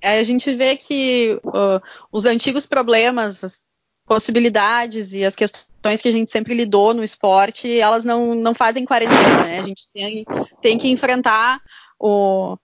É, 0.00 0.18
a 0.18 0.22
gente 0.22 0.52
vê 0.54 0.76
que 0.76 1.40
uh, 1.44 1.80
os 2.10 2.24
antigos 2.24 2.66
problemas, 2.66 3.44
as 3.44 3.62
possibilidades 4.04 5.14
e 5.14 5.24
as 5.24 5.36
questões 5.36 6.02
que 6.02 6.08
a 6.08 6.12
gente 6.12 6.30
sempre 6.30 6.54
lidou 6.54 6.92
no 6.92 7.04
esporte, 7.04 7.78
elas 7.78 8.04
não, 8.04 8.34
não 8.34 8.54
fazem 8.54 8.84
quarentena, 8.84 9.44
né? 9.44 9.58
A 9.60 9.62
gente 9.62 9.88
tem, 9.92 10.24
tem 10.60 10.78
que 10.78 10.88
enfrentar 10.88 11.60
o, 11.98 12.56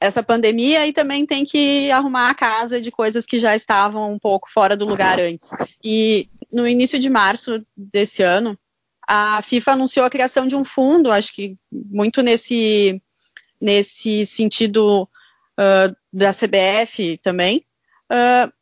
essa 0.00 0.22
pandemia 0.22 0.86
e 0.86 0.92
também 0.92 1.26
tem 1.26 1.44
que 1.44 1.90
arrumar 1.90 2.30
a 2.30 2.34
casa 2.34 2.80
de 2.80 2.90
coisas 2.90 3.26
que 3.26 3.38
já 3.38 3.56
estavam 3.56 4.12
um 4.12 4.18
pouco 4.18 4.48
fora 4.50 4.76
do 4.76 4.86
lugar 4.86 5.18
antes. 5.18 5.50
E 5.82 6.28
no 6.52 6.68
início 6.68 6.98
de 6.98 7.10
março 7.10 7.64
desse 7.76 8.22
ano, 8.22 8.58
a 9.06 9.42
FIFA 9.42 9.72
anunciou 9.72 10.06
a 10.06 10.10
criação 10.10 10.46
de 10.46 10.54
um 10.54 10.64
fundo, 10.64 11.10
acho 11.10 11.34
que 11.34 11.56
muito 11.72 12.22
nesse, 12.22 13.02
nesse 13.60 14.24
sentido 14.24 15.08
uh, 15.58 15.96
da 16.12 16.30
CBF 16.32 17.18
também, 17.18 17.64
uh, 18.12 18.52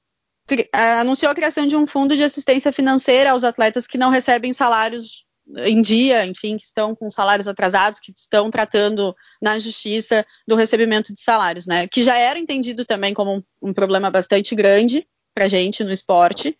anunciou 0.72 1.32
a 1.32 1.34
criação 1.34 1.66
de 1.66 1.76
um 1.76 1.86
fundo 1.86 2.16
de 2.16 2.22
assistência 2.22 2.72
financeira 2.72 3.32
aos 3.32 3.44
atletas 3.44 3.86
que 3.86 3.98
não 3.98 4.08
recebem 4.08 4.52
salários 4.52 5.25
em 5.58 5.80
dia, 5.80 6.26
enfim, 6.26 6.56
que 6.56 6.64
estão 6.64 6.94
com 6.94 7.10
salários 7.10 7.46
atrasados, 7.46 8.00
que 8.00 8.12
estão 8.14 8.50
tratando 8.50 9.14
na 9.40 9.58
justiça 9.58 10.26
do 10.46 10.56
recebimento 10.56 11.14
de 11.14 11.20
salários, 11.20 11.66
né? 11.66 11.86
Que 11.86 12.02
já 12.02 12.16
era 12.16 12.38
entendido 12.38 12.84
também 12.84 13.14
como 13.14 13.36
um, 13.36 13.42
um 13.62 13.72
problema 13.72 14.10
bastante 14.10 14.54
grande 14.54 15.06
para 15.34 15.48
gente 15.48 15.84
no 15.84 15.92
esporte 15.92 16.56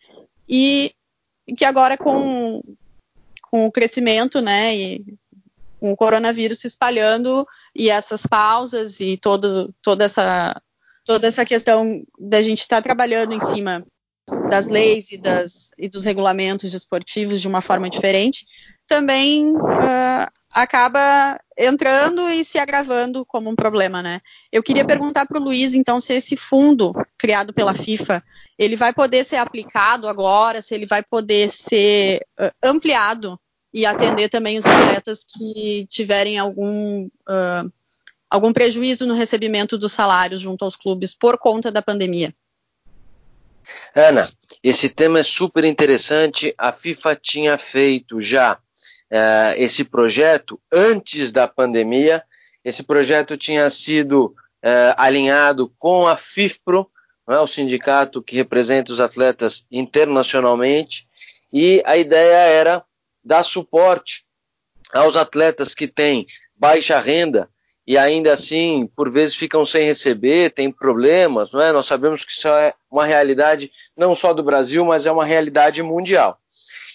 e 0.49 0.93
que 1.57 1.65
agora 1.65 1.97
com, 1.97 2.63
com 3.51 3.67
o 3.67 3.73
crescimento, 3.73 4.41
né, 4.41 4.77
e 4.77 5.05
com 5.81 5.93
o 5.93 5.97
coronavírus 5.97 6.59
se 6.61 6.67
espalhando 6.67 7.47
e 7.75 7.89
essas 7.89 8.27
pausas 8.27 9.01
e 9.01 9.17
todo, 9.17 9.75
toda 9.83 10.05
essa 10.05 10.61
toda 11.05 11.29
essa 11.29 11.45
questão 11.45 12.03
da 12.19 12.43
gente 12.43 12.61
estar 12.61 12.77
tá 12.77 12.83
trabalhando 12.83 13.33
em 13.33 13.41
cima 13.41 13.87
das 14.51 14.67
leis 14.67 15.13
e, 15.13 15.17
das, 15.17 15.71
e 15.79 15.89
dos 15.89 16.05
regulamentos 16.05 16.73
desportivos 16.73 17.41
de 17.41 17.47
uma 17.47 17.61
forma 17.61 17.89
diferente, 17.89 18.45
também 18.87 19.55
uh, 19.57 20.27
acaba 20.53 21.39
entrando 21.59 22.29
e 22.29 22.45
se 22.45 22.59
agravando 22.59 23.25
como 23.25 23.51
um 23.51 23.57
problema, 23.57 24.03
né? 24.03 24.21
Eu 24.53 24.63
queria 24.63 24.85
perguntar 24.85 25.27
para 25.27 25.41
o 25.41 25.43
Luiz, 25.43 25.75
então, 25.75 26.01
se 26.01 26.15
esse 26.15 26.37
fundo 26.37 26.93
criado 27.19 27.53
pela 27.53 27.75
FIFA, 27.75 28.23
ele 28.59 28.77
vai 28.77 28.93
poder 28.93 29.25
ser 29.25 29.37
aplicado 29.37 30.09
agora, 30.09 30.63
se 30.63 30.75
ele 30.75 30.87
vai 30.87 31.03
poder 31.03 31.49
ser 31.49 32.21
uh, 32.41 32.51
ampliado 32.63 33.39
e 33.73 33.85
atender 33.85 34.29
também 34.29 34.59
os 34.59 34.65
atletas 34.65 35.25
que 35.25 35.87
tiverem 35.91 36.39
algum, 36.39 37.07
uh, 37.07 37.73
algum 38.31 38.53
prejuízo 38.53 39.07
no 39.07 39.15
recebimento 39.15 39.77
dos 39.77 39.93
salários 39.93 40.41
junto 40.41 40.65
aos 40.65 40.77
clubes 40.77 41.15
por 41.15 41.37
conta 41.39 41.71
da 41.71 41.83
pandemia. 41.83 42.35
Ana, 43.95 44.29
esse 44.63 44.89
tema 44.89 45.21
é 45.21 45.23
super 45.23 45.65
interessante. 45.65 46.55
A 46.57 46.71
FIFA 46.73 47.17
tinha 47.17 47.59
feito 47.59 48.21
já 48.21 48.59
uh, 49.13 49.55
esse 49.57 49.85
projeto 49.85 50.61
antes 50.73 51.31
da 51.33 51.47
pandemia. 51.47 52.23
Esse 52.65 52.83
projeto 52.83 53.37
tinha 53.37 53.69
sido 53.71 54.27
uh, 54.27 54.95
alinhado 54.97 55.73
com 55.79 56.07
a 56.07 56.17
FIFPRO, 56.17 56.91
é, 57.29 57.39
o 57.39 57.47
sindicato 57.47 58.23
que 58.23 58.37
representa 58.37 58.93
os 58.93 59.01
atletas 59.01 59.65
internacionalmente, 59.71 61.09
e 61.53 61.83
a 61.85 61.97
ideia 61.97 62.37
era 62.37 62.85
dar 63.25 63.43
suporte 63.43 64.25
aos 64.93 65.17
atletas 65.17 65.75
que 65.75 65.89
têm 65.89 66.27
baixa 66.57 67.01
renda 67.01 67.49
e 67.87 67.97
ainda 67.97 68.33
assim, 68.33 68.91
por 68.97 69.13
vezes, 69.13 69.37
ficam 69.37 69.65
sem 69.65 69.87
receber, 69.87 70.51
tem 70.51 70.73
problemas, 70.73 71.53
não 71.53 71.63
é? 71.63 71.71
Nós 71.71 71.87
sabemos 71.87 72.25
que 72.25 72.33
isso 72.33 72.49
é 72.49 72.75
uma 72.91 73.05
realidade 73.05 73.71
não 73.97 74.13
só 74.13 74.33
do 74.33 74.43
Brasil, 74.43 74.85
mas 74.85 75.07
é 75.07 75.13
uma 75.13 75.25
realidade 75.25 75.81
mundial. 75.85 76.37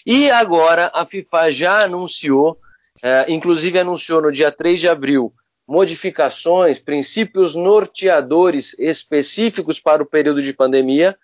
E 0.06 0.30
agora 0.30 0.90
a 0.92 1.06
FIFA 1.06 1.50
já 1.50 1.84
anunciou, 1.84 2.58
é, 3.02 3.26
inclusive 3.28 3.78
anunciou 3.78 4.20
no 4.20 4.32
dia 4.32 4.50
3 4.50 4.80
de 4.80 4.88
abril, 4.88 5.32
modificações, 5.66 6.78
princípios 6.78 7.54
norteadores 7.54 8.78
específicos 8.78 9.80
para 9.80 10.02
o 10.02 10.06
período 10.06 10.42
de 10.42 10.52
pandemia, 10.52 11.16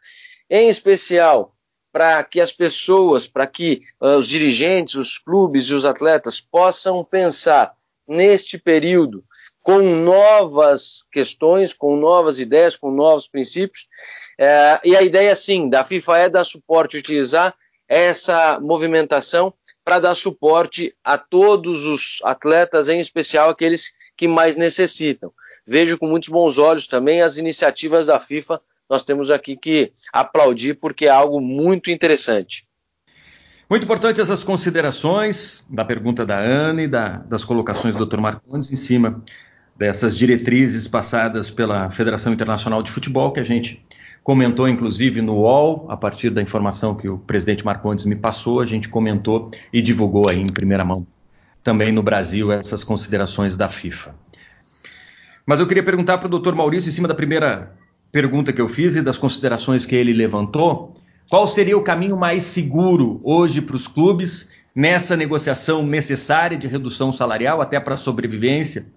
em 0.48 0.68
especial 0.68 1.54
para 1.92 2.22
que 2.22 2.40
as 2.40 2.52
pessoas, 2.52 3.26
para 3.26 3.46
que 3.46 3.82
uh, 4.00 4.16
os 4.18 4.28
dirigentes, 4.28 4.94
os 4.94 5.18
clubes 5.18 5.64
e 5.64 5.74
os 5.74 5.84
atletas 5.84 6.40
possam 6.40 7.04
pensar 7.04 7.74
neste 8.06 8.58
período 8.58 9.24
com 9.62 9.80
novas 9.80 11.04
questões, 11.12 11.74
com 11.74 11.96
novas 11.96 12.38
ideias, 12.38 12.76
com 12.76 12.90
novos 12.90 13.26
princípios. 13.28 13.86
É, 14.38 14.80
e 14.84 14.96
a 14.96 15.02
ideia, 15.02 15.34
sim, 15.36 15.68
da 15.68 15.84
FIFA 15.84 16.18
é 16.18 16.28
dar 16.30 16.44
suporte, 16.44 16.96
utilizar 16.96 17.54
essa 17.88 18.60
movimentação 18.60 19.52
para 19.84 19.98
dar 19.98 20.14
suporte 20.14 20.94
a 21.02 21.16
todos 21.16 21.86
os 21.86 22.20
atletas, 22.22 22.88
em 22.88 23.00
especial 23.00 23.48
aqueles 23.48 23.92
que 24.16 24.28
mais 24.28 24.56
necessitam. 24.56 25.32
Vejo 25.66 25.96
com 25.96 26.06
muitos 26.06 26.28
bons 26.28 26.58
olhos 26.58 26.86
também 26.86 27.22
as 27.22 27.38
iniciativas 27.38 28.08
da 28.08 28.20
FIFA. 28.20 28.60
Nós 28.90 29.04
temos 29.04 29.30
aqui 29.30 29.56
que 29.56 29.92
aplaudir 30.12 30.74
porque 30.74 31.06
é 31.06 31.10
algo 31.10 31.40
muito 31.40 31.90
interessante. 31.90 32.66
Muito 33.70 33.84
importante 33.84 34.20
essas 34.20 34.42
considerações 34.42 35.64
da 35.68 35.84
pergunta 35.84 36.24
da 36.24 36.38
Ana 36.38 36.82
e 36.82 36.88
da, 36.88 37.18
das 37.18 37.44
colocações 37.44 37.94
do 37.94 38.06
Dr. 38.06 38.18
Marcondes 38.18 38.72
em 38.72 38.76
cima 38.76 39.22
dessas 39.76 40.16
diretrizes 40.16 40.88
passadas 40.88 41.50
pela 41.50 41.90
Federação 41.90 42.32
Internacional 42.32 42.82
de 42.82 42.90
Futebol 42.90 43.30
que 43.32 43.40
a 43.40 43.44
gente 43.44 43.84
comentou 44.28 44.68
inclusive 44.68 45.22
no 45.22 45.36
UOL, 45.36 45.86
a 45.88 45.96
partir 45.96 46.28
da 46.28 46.42
informação 46.42 46.94
que 46.94 47.08
o 47.08 47.16
presidente 47.16 47.64
Marcondes 47.64 48.04
me 48.04 48.14
passou, 48.14 48.60
a 48.60 48.66
gente 48.66 48.86
comentou 48.86 49.50
e 49.72 49.80
divulgou 49.80 50.28
aí 50.28 50.38
em 50.38 50.52
primeira 50.52 50.84
mão 50.84 51.06
também 51.64 51.90
no 51.90 52.02
Brasil 52.02 52.52
essas 52.52 52.84
considerações 52.84 53.56
da 53.56 53.70
FIFA. 53.70 54.14
Mas 55.46 55.60
eu 55.60 55.66
queria 55.66 55.82
perguntar 55.82 56.18
para 56.18 56.26
o 56.26 56.38
Dr. 56.38 56.54
Maurício, 56.54 56.90
em 56.90 56.92
cima 56.92 57.08
da 57.08 57.14
primeira 57.14 57.72
pergunta 58.12 58.52
que 58.52 58.60
eu 58.60 58.68
fiz 58.68 58.96
e 58.96 59.00
das 59.00 59.16
considerações 59.16 59.86
que 59.86 59.96
ele 59.96 60.12
levantou, 60.12 60.94
qual 61.30 61.48
seria 61.48 61.78
o 61.78 61.82
caminho 61.82 62.18
mais 62.18 62.42
seguro 62.42 63.22
hoje 63.24 63.62
para 63.62 63.76
os 63.76 63.88
clubes 63.88 64.52
nessa 64.74 65.16
negociação 65.16 65.86
necessária 65.86 66.58
de 66.58 66.66
redução 66.66 67.10
salarial, 67.12 67.62
até 67.62 67.80
para 67.80 67.94
a 67.94 67.96
sobrevivência 67.96 68.88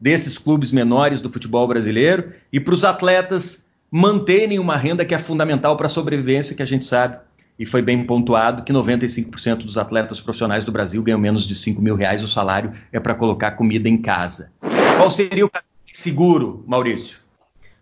desses 0.00 0.38
clubes 0.38 0.72
menores 0.72 1.20
do 1.20 1.28
futebol 1.28 1.68
brasileiro, 1.68 2.32
e 2.50 2.58
para 2.58 2.72
os 2.72 2.82
atletas 2.82 3.68
manterem 3.90 4.58
uma 4.58 4.76
renda 4.76 5.04
que 5.04 5.14
é 5.14 5.18
fundamental 5.18 5.76
para 5.76 5.86
a 5.86 5.90
sobrevivência, 5.90 6.54
que 6.54 6.62
a 6.62 6.66
gente 6.66 6.84
sabe, 6.84 7.18
e 7.58 7.66
foi 7.66 7.82
bem 7.82 8.04
pontuado, 8.04 8.62
que 8.62 8.72
95% 8.72 9.64
dos 9.64 9.76
atletas 9.76 10.20
profissionais 10.20 10.64
do 10.64 10.72
Brasil 10.72 11.02
ganham 11.02 11.18
menos 11.18 11.46
de 11.46 11.54
5 11.54 11.82
mil 11.82 11.94
reais, 11.94 12.22
o 12.22 12.28
salário 12.28 12.72
é 12.92 13.00
para 13.00 13.14
colocar 13.14 13.50
comida 13.52 13.88
em 13.88 14.00
casa. 14.00 14.50
Qual 14.96 15.10
seria 15.10 15.44
o 15.44 15.50
caminho 15.50 15.68
seguro, 15.92 16.64
Maurício? 16.66 17.18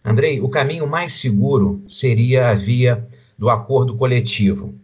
Andrei, 0.04 0.40
o 0.40 0.48
caminho 0.48 0.86
mais 0.86 1.12
seguro 1.12 1.82
seria 1.86 2.48
a 2.48 2.54
via 2.54 3.06
do 3.36 3.50
acordo 3.50 3.94
coletivo. 3.96 4.74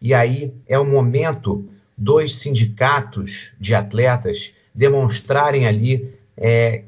E 0.00 0.14
aí 0.14 0.52
é 0.66 0.78
o 0.78 0.84
momento 0.84 1.68
dos 1.96 2.36
sindicatos 2.40 3.52
de 3.60 3.74
atletas 3.74 4.52
demonstrarem 4.74 5.66
ali 5.66 6.14
é, 6.36 6.84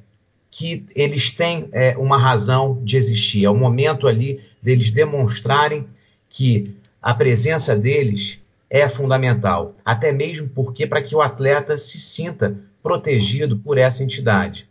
que 0.52 0.84
eles 0.94 1.32
têm 1.32 1.66
é, 1.72 1.96
uma 1.96 2.18
razão 2.18 2.78
de 2.84 2.98
existir. 2.98 3.46
É 3.46 3.50
o 3.50 3.54
momento 3.54 4.06
ali 4.06 4.38
deles 4.62 4.92
demonstrarem 4.92 5.86
que 6.28 6.76
a 7.00 7.14
presença 7.14 7.74
deles 7.74 8.38
é 8.68 8.86
fundamental, 8.86 9.74
até 9.82 10.12
mesmo 10.12 10.46
porque 10.48 10.86
para 10.86 11.00
que 11.00 11.16
o 11.16 11.22
atleta 11.22 11.78
se 11.78 11.98
sinta 11.98 12.54
protegido 12.82 13.56
por 13.56 13.78
essa 13.78 14.04
entidade. 14.04 14.68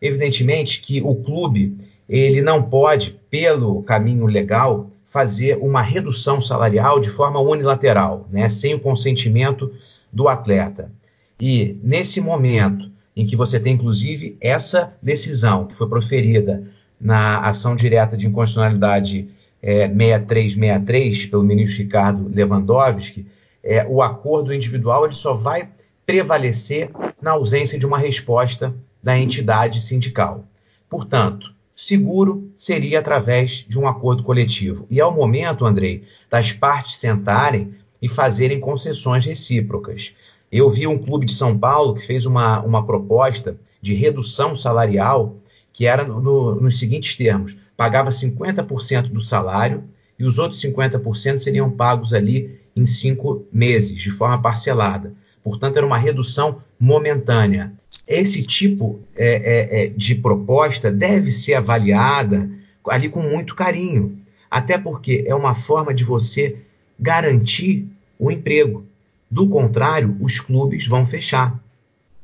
Evidentemente 0.00 0.80
que 0.80 1.02
o 1.02 1.16
clube 1.16 1.76
ele 2.08 2.40
não 2.40 2.62
pode, 2.62 3.18
pelo 3.28 3.82
caminho 3.82 4.26
legal, 4.26 4.88
fazer 5.04 5.58
uma 5.60 5.82
redução 5.82 6.40
salarial 6.40 7.00
de 7.00 7.10
forma 7.10 7.40
unilateral, 7.40 8.28
né, 8.30 8.48
sem 8.48 8.74
o 8.74 8.80
consentimento 8.80 9.72
do 10.12 10.28
atleta. 10.28 10.92
E 11.40 11.76
nesse 11.82 12.20
momento 12.20 12.93
em 13.16 13.26
que 13.26 13.36
você 13.36 13.60
tem, 13.60 13.74
inclusive, 13.74 14.36
essa 14.40 14.94
decisão 15.00 15.66
que 15.66 15.76
foi 15.76 15.88
proferida 15.88 16.64
na 17.00 17.40
ação 17.40 17.76
direta 17.76 18.16
de 18.16 18.26
inconstitucionalidade 18.26 19.28
é, 19.62 19.88
6363 19.88 21.26
pelo 21.26 21.42
ministro 21.42 21.82
Ricardo 21.82 22.30
Lewandowski, 22.34 23.26
é, 23.62 23.86
o 23.86 24.02
acordo 24.02 24.52
individual 24.52 25.06
ele 25.06 25.14
só 25.14 25.32
vai 25.32 25.68
prevalecer 26.04 26.90
na 27.22 27.32
ausência 27.32 27.78
de 27.78 27.86
uma 27.86 27.98
resposta 27.98 28.74
da 29.02 29.18
entidade 29.18 29.80
sindical. 29.80 30.44
Portanto, 30.88 31.54
seguro 31.74 32.52
seria 32.56 32.98
através 32.98 33.64
de 33.66 33.78
um 33.78 33.88
acordo 33.88 34.22
coletivo. 34.22 34.86
E 34.90 35.00
é 35.00 35.04
o 35.04 35.10
momento, 35.10 35.64
Andrei, 35.64 36.04
das 36.30 36.52
partes 36.52 36.96
sentarem 36.96 37.74
e 38.00 38.08
fazerem 38.08 38.60
concessões 38.60 39.24
recíprocas. 39.24 40.14
Eu 40.56 40.70
vi 40.70 40.86
um 40.86 40.96
clube 40.96 41.26
de 41.26 41.34
São 41.34 41.58
Paulo 41.58 41.96
que 41.96 42.06
fez 42.06 42.26
uma, 42.26 42.60
uma 42.60 42.86
proposta 42.86 43.56
de 43.82 43.92
redução 43.92 44.54
salarial 44.54 45.34
que 45.72 45.84
era 45.84 46.04
no, 46.04 46.20
no, 46.20 46.54
nos 46.54 46.78
seguintes 46.78 47.16
termos: 47.16 47.56
pagava 47.76 48.10
50% 48.10 49.08
do 49.08 49.20
salário 49.20 49.82
e 50.16 50.24
os 50.24 50.38
outros 50.38 50.62
50% 50.62 51.40
seriam 51.40 51.68
pagos 51.68 52.14
ali 52.14 52.60
em 52.76 52.86
cinco 52.86 53.44
meses, 53.52 54.00
de 54.00 54.12
forma 54.12 54.40
parcelada. 54.40 55.12
Portanto, 55.42 55.76
era 55.76 55.84
uma 55.84 55.98
redução 55.98 56.62
momentânea. 56.78 57.72
Esse 58.06 58.44
tipo 58.44 59.00
é, 59.16 59.34
é, 59.34 59.82
é, 59.82 59.88
de 59.88 60.14
proposta 60.14 60.88
deve 60.88 61.32
ser 61.32 61.54
avaliada 61.54 62.48
ali 62.88 63.08
com 63.08 63.22
muito 63.22 63.56
carinho, 63.56 64.20
até 64.48 64.78
porque 64.78 65.24
é 65.26 65.34
uma 65.34 65.56
forma 65.56 65.92
de 65.92 66.04
você 66.04 66.58
garantir 66.96 67.88
o 68.20 68.30
emprego. 68.30 68.86
Do 69.30 69.48
contrário, 69.48 70.16
os 70.20 70.40
clubes 70.40 70.86
vão 70.86 71.04
fechar. 71.04 71.58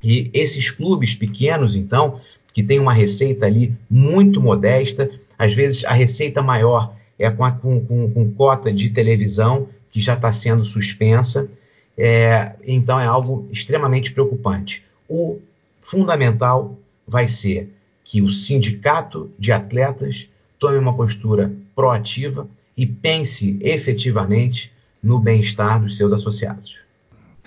E 0.02 0.30
esses 0.32 0.70
clubes 0.70 1.14
pequenos, 1.14 1.74
então, 1.74 2.20
que 2.52 2.62
têm 2.62 2.78
uma 2.78 2.92
receita 2.92 3.46
ali 3.46 3.74
muito 3.88 4.40
modesta, 4.40 5.10
às 5.38 5.54
vezes 5.54 5.84
a 5.84 5.92
receita 5.92 6.42
maior 6.42 6.94
é 7.18 7.30
com, 7.30 7.44
a, 7.44 7.52
com, 7.52 7.84
com, 7.84 8.10
com 8.10 8.32
cota 8.32 8.72
de 8.72 8.90
televisão, 8.90 9.68
que 9.90 10.00
já 10.00 10.14
está 10.14 10.32
sendo 10.32 10.64
suspensa. 10.64 11.50
É, 11.96 12.54
então 12.66 12.98
é 12.98 13.06
algo 13.06 13.46
extremamente 13.50 14.12
preocupante. 14.12 14.82
O 15.08 15.38
fundamental 15.80 16.78
vai 17.06 17.28
ser 17.28 17.68
que 18.04 18.22
o 18.22 18.28
sindicato 18.28 19.30
de 19.38 19.52
atletas 19.52 20.28
tome 20.58 20.78
uma 20.78 20.96
postura 20.96 21.52
proativa 21.74 22.48
e 22.76 22.86
pense 22.86 23.58
efetivamente 23.60 24.72
no 25.02 25.18
bem-estar 25.18 25.80
dos 25.80 25.96
seus 25.96 26.12
associados. 26.12 26.78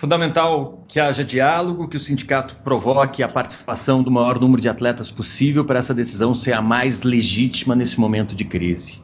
Fundamental 0.03 0.83
que 0.85 0.99
haja 0.99 1.23
diálogo, 1.23 1.87
que 1.87 1.95
o 1.95 1.99
sindicato 1.99 2.57
provoque 2.61 3.23
a 3.23 3.29
participação 3.29 4.03
do 4.03 4.11
maior 4.11 4.37
número 4.37 4.61
de 4.61 4.67
atletas 4.67 5.09
possível 5.09 5.63
para 5.63 5.79
essa 5.79 5.93
decisão 5.93 6.35
ser 6.35 6.51
a 6.51 6.61
mais 6.61 7.03
legítima 7.03 7.73
nesse 7.73 7.97
momento 7.97 8.35
de 8.35 8.43
crise. 8.43 9.01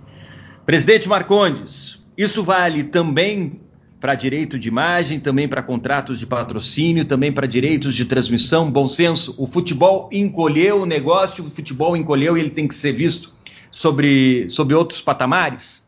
Presidente 0.66 1.08
Marcondes, 1.08 2.04
isso 2.18 2.44
vale 2.44 2.84
também 2.84 3.62
para 3.98 4.14
direito 4.14 4.60
de 4.60 4.68
imagem, 4.68 5.22
também 5.22 5.48
para 5.48 5.64
contratos 5.64 6.20
de 6.20 6.28
patrocínio, 6.28 7.06
também 7.06 7.32
para 7.32 7.48
direitos 7.48 7.96
de 7.96 8.04
transmissão. 8.04 8.70
Bom 8.70 8.86
senso, 8.86 9.34
o 9.38 9.48
futebol 9.48 10.10
encolheu 10.12 10.82
o 10.82 10.86
negócio, 10.86 11.46
o 11.46 11.50
futebol 11.50 11.96
encolheu 11.96 12.38
e 12.38 12.42
ele 12.42 12.50
tem 12.50 12.68
que 12.68 12.76
ser 12.76 12.92
visto 12.92 13.34
sobre, 13.72 14.50
sobre 14.50 14.76
outros 14.76 15.00
patamares? 15.00 15.88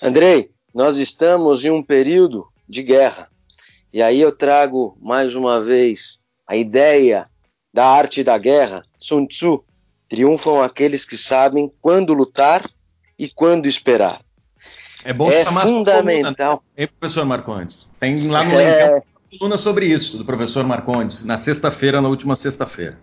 Andrei, 0.00 0.48
nós 0.74 0.96
estamos 0.96 1.62
em 1.62 1.70
um 1.70 1.82
período 1.82 2.46
de 2.66 2.82
guerra. 2.82 3.30
E 3.92 4.02
aí 4.02 4.20
eu 4.20 4.32
trago 4.32 4.96
mais 5.00 5.34
uma 5.34 5.60
vez 5.60 6.18
a 6.46 6.56
ideia 6.56 7.28
da 7.72 7.86
arte 7.86 8.24
da 8.24 8.38
guerra, 8.38 8.84
Sun 8.98 9.26
Tzu. 9.26 9.62
Triunfam 10.08 10.62
aqueles 10.62 11.04
que 11.04 11.16
sabem 11.16 11.70
quando 11.80 12.14
lutar 12.14 12.64
e 13.18 13.28
quando 13.28 13.66
esperar. 13.66 14.18
É 15.04 15.12
bom 15.12 15.30
é 15.30 15.44
chamar 15.44 15.62
fundamental. 15.62 16.58
Coluna, 16.58 16.62
hein, 16.76 16.88
professor 16.98 17.24
Marcondes? 17.24 17.88
Tem 17.98 18.28
lá 18.28 18.44
no 18.44 18.54
é... 18.60 18.90
uma 18.90 19.02
coluna 19.38 19.56
sobre 19.58 19.86
isso, 19.86 20.16
do 20.16 20.24
professor 20.24 20.64
Marcondes, 20.64 21.24
na 21.24 21.36
sexta-feira, 21.36 22.00
na 22.00 22.08
última 22.08 22.34
sexta-feira. 22.34 22.98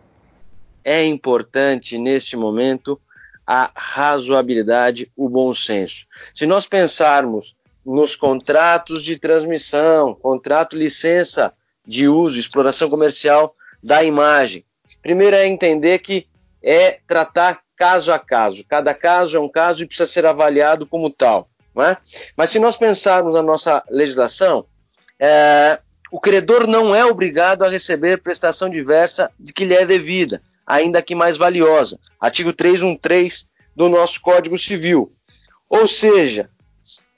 É 0.84 1.06
importante, 1.06 1.98
neste 1.98 2.38
momento, 2.38 3.00
a 3.46 3.70
razoabilidade, 3.76 5.12
o 5.16 5.28
bom 5.28 5.54
senso. 5.54 6.08
Se 6.34 6.46
nós 6.46 6.66
pensarmos 6.66 7.56
nos 7.86 8.16
contratos 8.16 9.04
de 9.04 9.18
transmissão, 9.18 10.14
contrato 10.14 10.78
licença 10.78 11.54
de 11.86 12.08
uso, 12.08 12.40
exploração 12.40 12.90
comercial 12.90 13.56
da 13.82 14.04
imagem, 14.04 14.66
primeiro 15.02 15.36
é 15.36 15.48
entender 15.48 16.00
que 16.00 16.28
é 16.62 17.00
tratar 17.08 17.62
caso 17.76 18.12
a 18.12 18.20
caso. 18.20 18.66
Cada 18.68 18.94
caso 18.94 19.38
é 19.38 19.40
um 19.40 19.50
caso 19.50 19.82
e 19.82 19.86
precisa 19.86 20.06
ser 20.06 20.26
avaliado 20.26 20.86
como 20.86 21.10
tal. 21.10 21.50
É? 21.78 21.96
Mas 22.36 22.50
se 22.50 22.60
nós 22.60 22.76
pensarmos 22.76 23.34
na 23.34 23.42
nossa 23.42 23.82
legislação, 23.90 24.66
é, 25.18 25.80
o 26.12 26.20
credor 26.20 26.68
não 26.68 26.94
é 26.94 27.06
obrigado 27.06 27.64
a 27.64 27.70
receber 27.70 28.22
prestação 28.22 28.70
diversa 28.70 29.32
de 29.40 29.54
que 29.54 29.64
lhe 29.64 29.74
é 29.74 29.86
devida, 29.86 30.42
ainda 30.68 31.02
que 31.02 31.16
mais 31.16 31.38
valiosa. 31.38 31.98
Artigo 32.20 32.52
313 32.52 33.46
do 33.74 33.88
nosso 33.88 34.20
Código 34.20 34.58
Civil. 34.58 35.14
Ou 35.70 35.88
seja, 35.88 36.50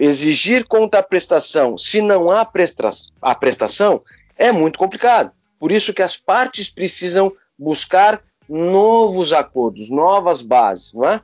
exigir 0.01 0.65
contraprestação 0.65 1.77
se 1.77 2.01
não 2.01 2.31
há 2.31 2.43
presta 2.43 2.89
a 3.21 3.35
prestação 3.35 4.01
é 4.35 4.51
muito 4.51 4.79
complicado. 4.79 5.31
Por 5.59 5.71
isso 5.71 5.93
que 5.93 6.01
as 6.01 6.17
partes 6.17 6.71
precisam 6.71 7.31
buscar 7.57 8.19
novos 8.49 9.31
acordos, 9.31 9.91
novas 9.91 10.41
bases, 10.41 10.91
não 10.93 11.07
é? 11.07 11.21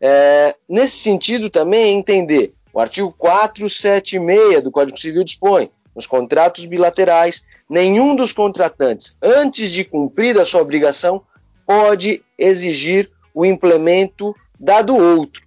é 0.00 0.56
nesse 0.68 0.96
sentido 0.96 1.48
também 1.48 1.96
entender 1.96 2.52
o 2.72 2.80
artigo 2.80 3.14
476 3.16 4.64
do 4.64 4.72
Código 4.72 4.98
Civil 4.98 5.22
dispõe: 5.22 5.70
nos 5.94 6.04
contratos 6.04 6.64
bilaterais, 6.64 7.44
nenhum 7.70 8.16
dos 8.16 8.32
contratantes, 8.32 9.16
antes 9.22 9.70
de 9.70 9.84
cumprir 9.84 10.36
a 10.40 10.44
sua 10.44 10.62
obrigação, 10.62 11.22
pode 11.64 12.24
exigir 12.36 13.08
o 13.32 13.46
implemento 13.46 14.34
da 14.58 14.82
do 14.82 14.96
outro. 14.96 15.45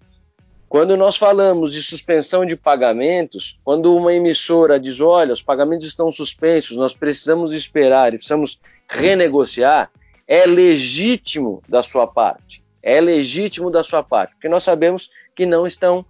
Quando 0.69 0.95
nós 0.95 1.17
falamos 1.17 1.73
de 1.73 1.81
suspensão 1.81 2.45
de 2.45 2.55
pagamentos, 2.55 3.59
quando 3.63 3.95
uma 3.95 4.13
emissora 4.13 4.79
diz: 4.79 5.01
olha, 5.01 5.33
os 5.33 5.41
pagamentos 5.41 5.87
estão 5.87 6.11
suspensos, 6.11 6.77
nós 6.77 6.93
precisamos 6.93 7.53
esperar 7.53 8.13
e 8.13 8.17
precisamos 8.17 8.61
renegociar, 8.87 9.89
é 10.27 10.45
legítimo 10.45 11.63
da 11.67 11.81
sua 11.81 12.05
parte. 12.05 12.63
É 12.83 13.01
legítimo 13.01 13.71
da 13.71 13.83
sua 13.83 14.03
parte, 14.03 14.35
porque 14.35 14.47
nós 14.47 14.63
sabemos 14.63 15.09
que 15.35 15.45
não 15.45 15.65
estão 15.67 15.99
uh, 15.99 16.05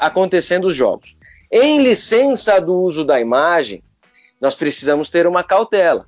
acontecendo 0.00 0.66
os 0.66 0.74
jogos. 0.74 1.16
Em 1.52 1.82
licença 1.82 2.58
do 2.60 2.74
uso 2.74 3.04
da 3.04 3.20
imagem, 3.20 3.82
nós 4.40 4.54
precisamos 4.54 5.10
ter 5.10 5.26
uma 5.26 5.44
cautela. 5.44 6.06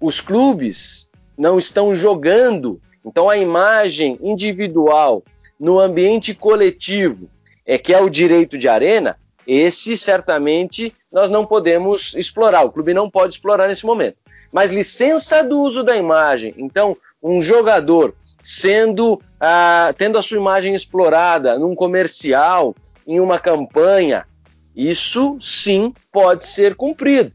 Os 0.00 0.20
clubes 0.20 1.10
não 1.36 1.58
estão 1.58 1.94
jogando, 1.94 2.80
então 3.04 3.28
a 3.28 3.36
imagem 3.36 4.18
individual 4.22 5.22
no 5.58 5.78
ambiente 5.78 6.34
coletivo, 6.34 7.30
é 7.66 7.78
que 7.78 7.92
é 7.92 8.00
o 8.00 8.10
direito 8.10 8.58
de 8.58 8.68
arena, 8.68 9.16
esse 9.46 9.96
certamente 9.96 10.94
nós 11.12 11.30
não 11.30 11.44
podemos 11.44 12.14
explorar, 12.14 12.64
o 12.64 12.72
clube 12.72 12.94
não 12.94 13.10
pode 13.10 13.34
explorar 13.34 13.68
nesse 13.68 13.84
momento. 13.84 14.16
Mas 14.52 14.70
licença 14.70 15.42
do 15.42 15.60
uso 15.60 15.82
da 15.82 15.96
imagem, 15.96 16.54
então 16.56 16.96
um 17.22 17.42
jogador 17.42 18.14
sendo 18.42 19.20
ah, 19.40 19.94
tendo 19.96 20.18
a 20.18 20.22
sua 20.22 20.36
imagem 20.36 20.74
explorada 20.74 21.58
num 21.58 21.74
comercial, 21.74 22.74
em 23.06 23.20
uma 23.20 23.38
campanha, 23.38 24.26
isso 24.74 25.38
sim 25.40 25.92
pode 26.10 26.46
ser 26.46 26.74
cumprido. 26.74 27.32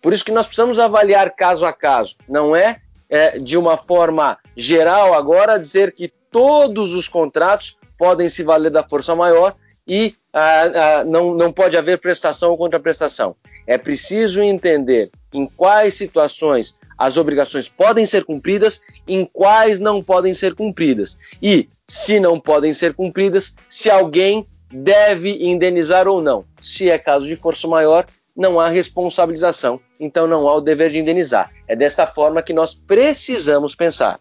Por 0.00 0.12
isso 0.12 0.24
que 0.24 0.32
nós 0.32 0.46
precisamos 0.46 0.78
avaliar 0.78 1.34
caso 1.34 1.64
a 1.64 1.72
caso. 1.72 2.16
Não 2.28 2.54
é, 2.54 2.80
é 3.08 3.38
de 3.38 3.56
uma 3.56 3.76
forma 3.76 4.38
geral 4.56 5.14
agora 5.14 5.58
dizer 5.58 5.92
que 5.92 6.12
todos 6.30 6.92
os 6.92 7.08
contratos 7.08 7.76
podem 7.98 8.28
se 8.28 8.42
valer 8.42 8.70
da 8.70 8.82
força 8.82 9.16
maior 9.16 9.56
e 9.86 10.14
ah, 10.32 10.98
ah, 10.98 11.04
não, 11.04 11.34
não 11.34 11.52
pode 11.52 11.76
haver 11.76 11.98
prestação 11.98 12.50
ou 12.50 12.58
contraprestação. 12.58 13.36
É 13.66 13.78
preciso 13.78 14.42
entender 14.42 15.10
em 15.32 15.46
quais 15.46 15.94
situações 15.94 16.76
as 16.98 17.16
obrigações 17.16 17.68
podem 17.68 18.06
ser 18.06 18.24
cumpridas, 18.24 18.80
em 19.06 19.24
quais 19.24 19.80
não 19.80 20.02
podem 20.02 20.32
ser 20.32 20.54
cumpridas. 20.54 21.16
E, 21.42 21.68
se 21.86 22.18
não 22.18 22.40
podem 22.40 22.72
ser 22.72 22.94
cumpridas, 22.94 23.54
se 23.68 23.90
alguém 23.90 24.46
deve 24.70 25.30
indenizar 25.44 26.08
ou 26.08 26.22
não. 26.22 26.44
Se 26.60 26.90
é 26.90 26.98
caso 26.98 27.26
de 27.26 27.36
força 27.36 27.68
maior, 27.68 28.06
não 28.36 28.60
há 28.60 28.68
responsabilização, 28.68 29.80
então 29.98 30.26
não 30.26 30.48
há 30.48 30.54
o 30.54 30.60
dever 30.60 30.90
de 30.90 30.98
indenizar. 30.98 31.50
É 31.66 31.74
desta 31.74 32.06
forma 32.06 32.42
que 32.42 32.52
nós 32.52 32.74
precisamos 32.74 33.74
pensar. 33.74 34.20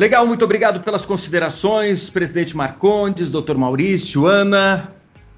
Legal, 0.00 0.26
muito 0.26 0.42
obrigado 0.42 0.80
pelas 0.80 1.04
considerações, 1.04 2.08
presidente 2.08 2.56
Marcondes, 2.56 3.30
doutor 3.30 3.58
Maurício, 3.58 4.26
Ana. 4.26 4.94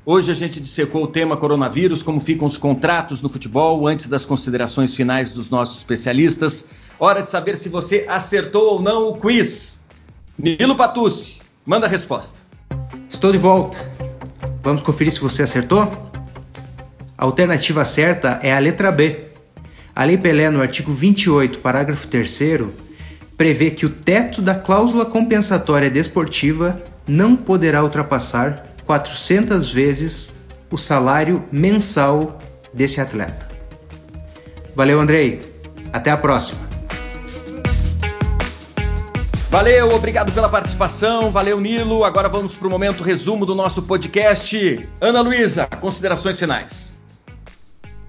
Hoje 0.07 0.31
a 0.31 0.37
gente 0.37 0.61
dissecou 0.61 1.03
o 1.03 1.09
tema 1.09 1.37
coronavírus, 1.37 2.01
como 2.01 2.21
ficam 2.21 2.47
os 2.47 2.57
contratos 2.57 3.21
no 3.21 3.29
futebol, 3.29 3.89
antes 3.89 4.09
das 4.09 4.25
considerações 4.25 4.95
finais 4.95 5.33
dos 5.33 5.51
nossos 5.51 5.79
especialistas. 5.79 6.71
Hora 6.97 7.23
de 7.23 7.29
saber 7.29 7.57
se 7.57 7.69
você 7.69 8.07
acertou 8.09 8.75
ou 8.75 8.81
não 8.81 9.09
o 9.09 9.17
quiz. 9.17 9.85
Nilo 10.39 10.77
Patucci, 10.77 11.41
manda 11.67 11.87
a 11.87 11.89
resposta. 11.89 12.39
Estou 13.09 13.33
de 13.33 13.39
volta. 13.39 13.77
Vamos 14.63 14.83
conferir 14.83 15.13
se 15.13 15.19
você 15.19 15.43
acertou? 15.43 15.93
A 17.19 17.25
alternativa 17.25 17.85
certa 17.85 18.39
é 18.45 18.53
a 18.53 18.61
letra 18.61 18.93
B. 18.93 19.25
A 19.93 20.05
Lei 20.05 20.17
Pelé, 20.17 20.49
no 20.51 20.63
artigo 20.63 20.93
28, 20.93 21.59
parágrafo 21.59 22.07
3, 22.07 22.31
prevê 23.43 23.73
que 23.73 23.85
o 23.85 23.91
teto 23.91 24.41
da 24.41 24.55
cláusula 24.55 25.05
compensatória 25.05 25.91
desportiva 25.91 26.81
não 27.09 27.35
poderá 27.35 27.83
ultrapassar 27.83 28.65
400 28.87 29.73
vezes 29.73 30.33
o 30.71 30.79
salário 30.79 31.43
mensal 31.51 32.39
desse 32.73 33.01
atleta. 33.01 33.49
Valeu, 34.77 35.01
Andrei. 35.01 35.43
Até 35.93 36.13
a 36.13 36.17
próxima. 36.17 36.61
Valeu, 39.51 39.93
obrigado 39.93 40.31
pela 40.31 40.49
participação, 40.49 41.29
valeu 41.29 41.61
Nilo. 41.61 42.05
Agora 42.05 42.29
vamos 42.29 42.55
para 42.55 42.69
o 42.69 42.71
momento 42.71 43.03
resumo 43.03 43.45
do 43.45 43.57
nosso 43.57 43.83
podcast. 43.83 44.89
Ana 45.01 45.21
Luísa, 45.21 45.67
considerações 45.67 46.39
finais. 46.39 46.97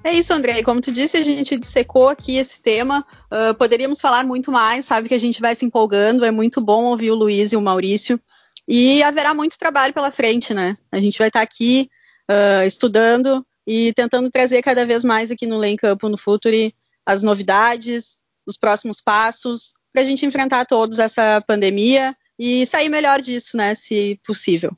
É 0.03 0.11
isso, 0.13 0.33
André. 0.33 0.61
Como 0.63 0.81
tu 0.81 0.91
disse, 0.91 1.15
a 1.15 1.23
gente 1.23 1.57
dissecou 1.57 2.09
aqui 2.09 2.37
esse 2.37 2.61
tema. 2.61 3.05
Uh, 3.31 3.53
poderíamos 3.55 4.01
falar 4.01 4.25
muito 4.25 4.51
mais, 4.51 4.85
sabe 4.85 5.07
que 5.07 5.15
a 5.15 5.19
gente 5.19 5.39
vai 5.39 5.55
se 5.55 5.65
empolgando. 5.65 6.25
É 6.25 6.31
muito 6.31 6.59
bom 6.59 6.85
ouvir 6.85 7.11
o 7.11 7.15
Luiz 7.15 7.53
e 7.53 7.55
o 7.55 7.61
Maurício. 7.61 8.19
E 8.67 9.01
haverá 9.01 9.33
muito 9.33 9.57
trabalho 9.57 9.93
pela 9.93 10.11
frente, 10.11 10.53
né? 10.53 10.77
A 10.91 10.99
gente 10.99 11.17
vai 11.17 11.27
estar 11.29 11.41
aqui 11.41 11.89
uh, 12.29 12.65
estudando 12.65 13.45
e 13.65 13.93
tentando 13.93 14.29
trazer 14.29 14.61
cada 14.61 14.85
vez 14.85 15.05
mais 15.05 15.31
aqui 15.31 15.45
no 15.45 15.57
Lane 15.57 15.77
Campo, 15.77 16.09
no 16.09 16.17
Futuri, 16.17 16.75
as 17.05 17.23
novidades, 17.23 18.17
os 18.45 18.57
próximos 18.57 18.99
passos, 18.99 19.73
para 19.93 20.01
a 20.01 20.05
gente 20.05 20.25
enfrentar 20.25 20.65
todos 20.65 20.99
essa 20.99 21.41
pandemia 21.47 22.15
e 22.37 22.65
sair 22.65 22.89
melhor 22.89 23.21
disso, 23.21 23.55
né, 23.55 23.75
se 23.75 24.19
possível. 24.25 24.75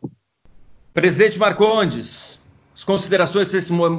Presidente 0.94 1.40
Marcondes, 1.40 2.40
considerações 2.86 3.50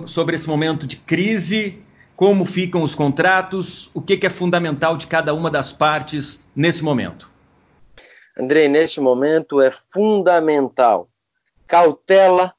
sobre 0.06 0.36
esse 0.36 0.48
momento 0.48 0.86
de 0.86 0.96
crise, 0.96 1.82
como 2.14 2.46
ficam 2.46 2.82
os 2.82 2.94
contratos, 2.94 3.90
o 3.92 4.00
que, 4.00 4.24
é 4.26 4.30
fundamental 4.30 4.96
de 4.96 5.06
cada 5.06 5.34
uma 5.34 5.50
das 5.50 5.72
partes 5.72 6.44
nesse 6.54 6.82
momento? 6.82 7.28
Andrei, 8.38 8.68
neste 8.68 9.00
momento 9.00 9.60
é 9.60 9.70
fundamental 9.70 11.08
cautela, 11.66 12.54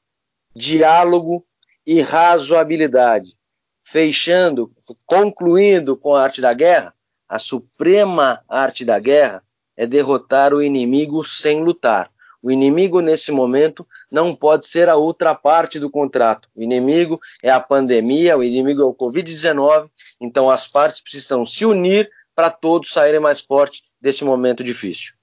diálogo 0.54 1.44
e 1.86 2.00
razoabilidade. 2.00 3.36
Fechando, 3.82 4.70
concluindo 5.06 5.96
com 5.96 6.14
a 6.14 6.22
arte 6.22 6.40
da 6.40 6.52
guerra, 6.52 6.94
a 7.28 7.38
suprema 7.38 8.44
arte 8.48 8.84
da 8.84 8.98
guerra 8.98 9.42
é 9.76 9.86
derrotar 9.86 10.52
o 10.52 10.62
inimigo 10.62 11.24
sem 11.24 11.62
lutar. 11.62 12.10
O 12.42 12.50
inimigo 12.50 13.00
nesse 13.00 13.32
momento 13.32 13.86
não 14.10 14.34
pode 14.34 14.66
ser 14.66 14.88
a 14.88 14.94
outra 14.94 15.34
parte 15.34 15.78
do 15.80 15.90
contrato. 15.90 16.48
O 16.54 16.62
inimigo 16.62 17.20
é 17.42 17.50
a 17.50 17.60
pandemia, 17.60 18.36
o 18.36 18.44
inimigo 18.44 18.80
é 18.82 18.84
o 18.84 18.94
Covid-19. 18.94 19.88
Então 20.20 20.48
as 20.48 20.66
partes 20.66 21.00
precisam 21.00 21.44
se 21.44 21.64
unir 21.64 22.08
para 22.34 22.50
todos 22.50 22.92
saírem 22.92 23.18
mais 23.18 23.40
fortes 23.40 23.82
desse 24.00 24.24
momento 24.24 24.62
difícil. 24.62 25.14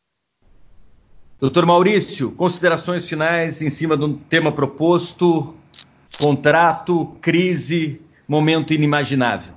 Doutor 1.39 1.65
Maurício, 1.65 2.31
considerações 2.31 3.07
finais 3.07 3.61
em 3.61 3.69
cima 3.69 3.95
do 3.95 4.17
tema 4.17 4.51
proposto: 4.51 5.55
contrato, 6.17 7.15
crise, 7.21 8.01
momento 8.27 8.73
inimaginável. 8.73 9.53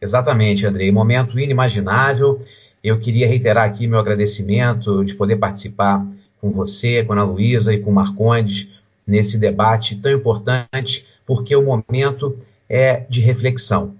Exatamente, 0.00 0.66
Andrei, 0.66 0.90
momento 0.90 1.38
inimaginável. 1.38 2.40
Eu 2.82 2.98
queria 2.98 3.28
reiterar 3.28 3.64
aqui 3.64 3.86
meu 3.86 3.98
agradecimento 3.98 5.04
de 5.04 5.14
poder 5.14 5.36
participar 5.36 6.06
com 6.40 6.50
você, 6.50 7.04
com 7.04 7.12
a 7.12 7.16
Ana 7.16 7.24
Luísa 7.24 7.72
e 7.74 7.78
com 7.78 7.90
o 7.90 7.94
Marcondes 7.94 8.68
nesse 9.06 9.38
debate 9.38 9.96
tão 9.96 10.12
importante, 10.12 11.04
porque 11.26 11.54
o 11.54 11.62
momento 11.62 12.38
é 12.68 13.04
de 13.08 13.20
reflexão. 13.20 13.94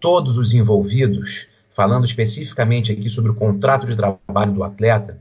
Todos 0.00 0.36
os 0.38 0.52
envolvidos, 0.52 1.46
falando 1.70 2.04
especificamente 2.04 2.92
aqui 2.92 3.08
sobre 3.08 3.30
o 3.30 3.34
contrato 3.34 3.86
de 3.86 3.96
trabalho 3.96 4.52
do 4.52 4.64
atleta, 4.64 5.18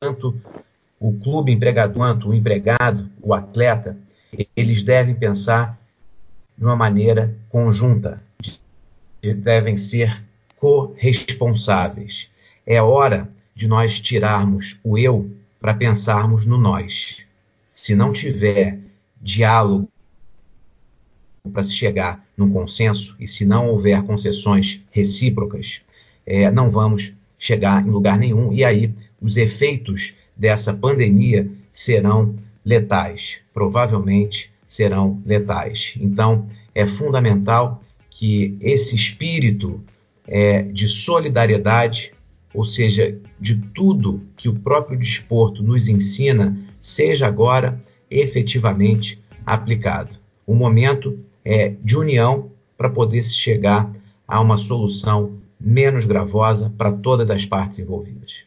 tanto 0.00 0.40
o 0.98 1.12
clube 1.12 1.52
empregador 1.52 1.96
quanto 1.96 2.30
o 2.30 2.34
empregado, 2.34 3.08
o 3.22 3.34
atleta, 3.34 3.96
eles 4.56 4.82
devem 4.82 5.14
pensar 5.14 5.78
de 6.56 6.64
uma 6.64 6.76
maneira 6.76 7.34
conjunta, 7.48 8.22
devem 9.22 9.76
ser 9.76 10.22
corresponsáveis. 10.56 12.28
É 12.66 12.80
hora 12.80 13.28
de 13.54 13.66
nós 13.66 14.00
tirarmos 14.00 14.78
o 14.82 14.96
eu 14.96 15.30
para 15.60 15.74
pensarmos 15.74 16.46
no 16.46 16.56
nós. 16.56 17.18
Se 17.72 17.94
não 17.94 18.12
tiver 18.12 18.78
diálogo 19.20 19.88
para 21.52 21.62
se 21.62 21.74
chegar 21.74 22.24
num 22.36 22.50
consenso 22.50 23.16
e 23.20 23.26
se 23.26 23.44
não 23.44 23.68
houver 23.68 24.02
concessões 24.02 24.82
recíprocas, 24.90 25.82
é, 26.26 26.50
não 26.50 26.70
vamos 26.70 27.14
chegar 27.38 27.86
em 27.86 27.90
lugar 27.90 28.18
nenhum 28.18 28.52
e 28.52 28.64
aí 28.64 28.94
os 29.20 29.36
efeitos 29.36 30.14
dessa 30.36 30.72
pandemia 30.72 31.50
serão 31.72 32.36
letais, 32.64 33.40
provavelmente 33.52 34.50
serão 34.66 35.20
letais. 35.26 35.94
Então, 36.00 36.46
é 36.74 36.86
fundamental 36.86 37.82
que 38.08 38.56
esse 38.60 38.94
espírito 38.94 39.82
é, 40.26 40.62
de 40.62 40.88
solidariedade, 40.88 42.12
ou 42.54 42.64
seja, 42.64 43.16
de 43.40 43.56
tudo 43.56 44.22
que 44.36 44.48
o 44.48 44.54
próprio 44.54 44.98
desporto 44.98 45.62
nos 45.62 45.88
ensina, 45.88 46.56
seja 46.78 47.26
agora 47.26 47.80
efetivamente 48.10 49.22
aplicado. 49.46 50.10
O 50.46 50.54
momento 50.54 51.18
é 51.44 51.74
de 51.82 51.96
união 51.96 52.50
para 52.76 52.90
poder 52.90 53.22
se 53.22 53.34
chegar 53.34 53.90
a 54.26 54.40
uma 54.40 54.58
solução 54.58 55.38
menos 55.60 56.04
gravosa 56.04 56.72
para 56.76 56.90
todas 56.90 57.30
as 57.30 57.44
partes 57.44 57.78
envolvidas. 57.78 58.44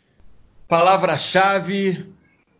Palavra-chave 0.67 2.05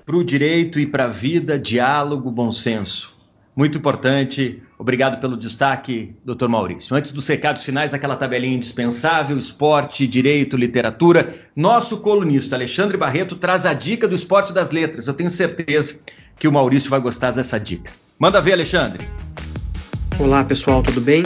para 0.06 0.16
o 0.16 0.24
direito 0.24 0.80
e 0.80 0.86
para 0.86 1.06
a 1.06 1.10
vida: 1.10 1.58
diálogo, 1.58 2.30
bom 2.30 2.52
senso. 2.52 3.13
Muito 3.56 3.78
importante. 3.78 4.64
Obrigado 4.80 5.22
pelo 5.22 5.38
destaque, 5.38 6.16
doutor 6.26 6.50
Maurício. 6.50 6.96
Antes 6.96 7.12
dos 7.12 7.28
recados 7.28 7.64
finais, 7.64 7.94
aquela 7.94 8.16
tabelinha 8.16 8.56
indispensável: 8.56 9.38
esporte, 9.38 10.08
direito, 10.08 10.58
literatura. 10.58 11.36
Nosso 11.56 11.98
colunista 11.98 12.56
Alexandre 12.56 12.98
Barreto 12.98 13.36
traz 13.36 13.66
a 13.66 13.74
dica 13.74 14.08
do 14.08 14.16
esporte 14.16 14.52
das 14.52 14.72
letras. 14.72 15.08
Eu 15.08 15.14
tenho 15.14 15.30
certeza 15.30 16.02
que 16.40 16.48
o 16.48 16.52
Maurício 16.52 16.90
vai 16.90 17.00
gostar 17.00 17.32
dessa 17.32 17.60
dica. 17.60 17.92
Manda 18.18 18.42
ver, 18.42 18.54
Alexandre. 18.54 19.06
Olá, 20.20 20.44
pessoal, 20.44 20.82
tudo 20.82 21.02
bem? 21.02 21.24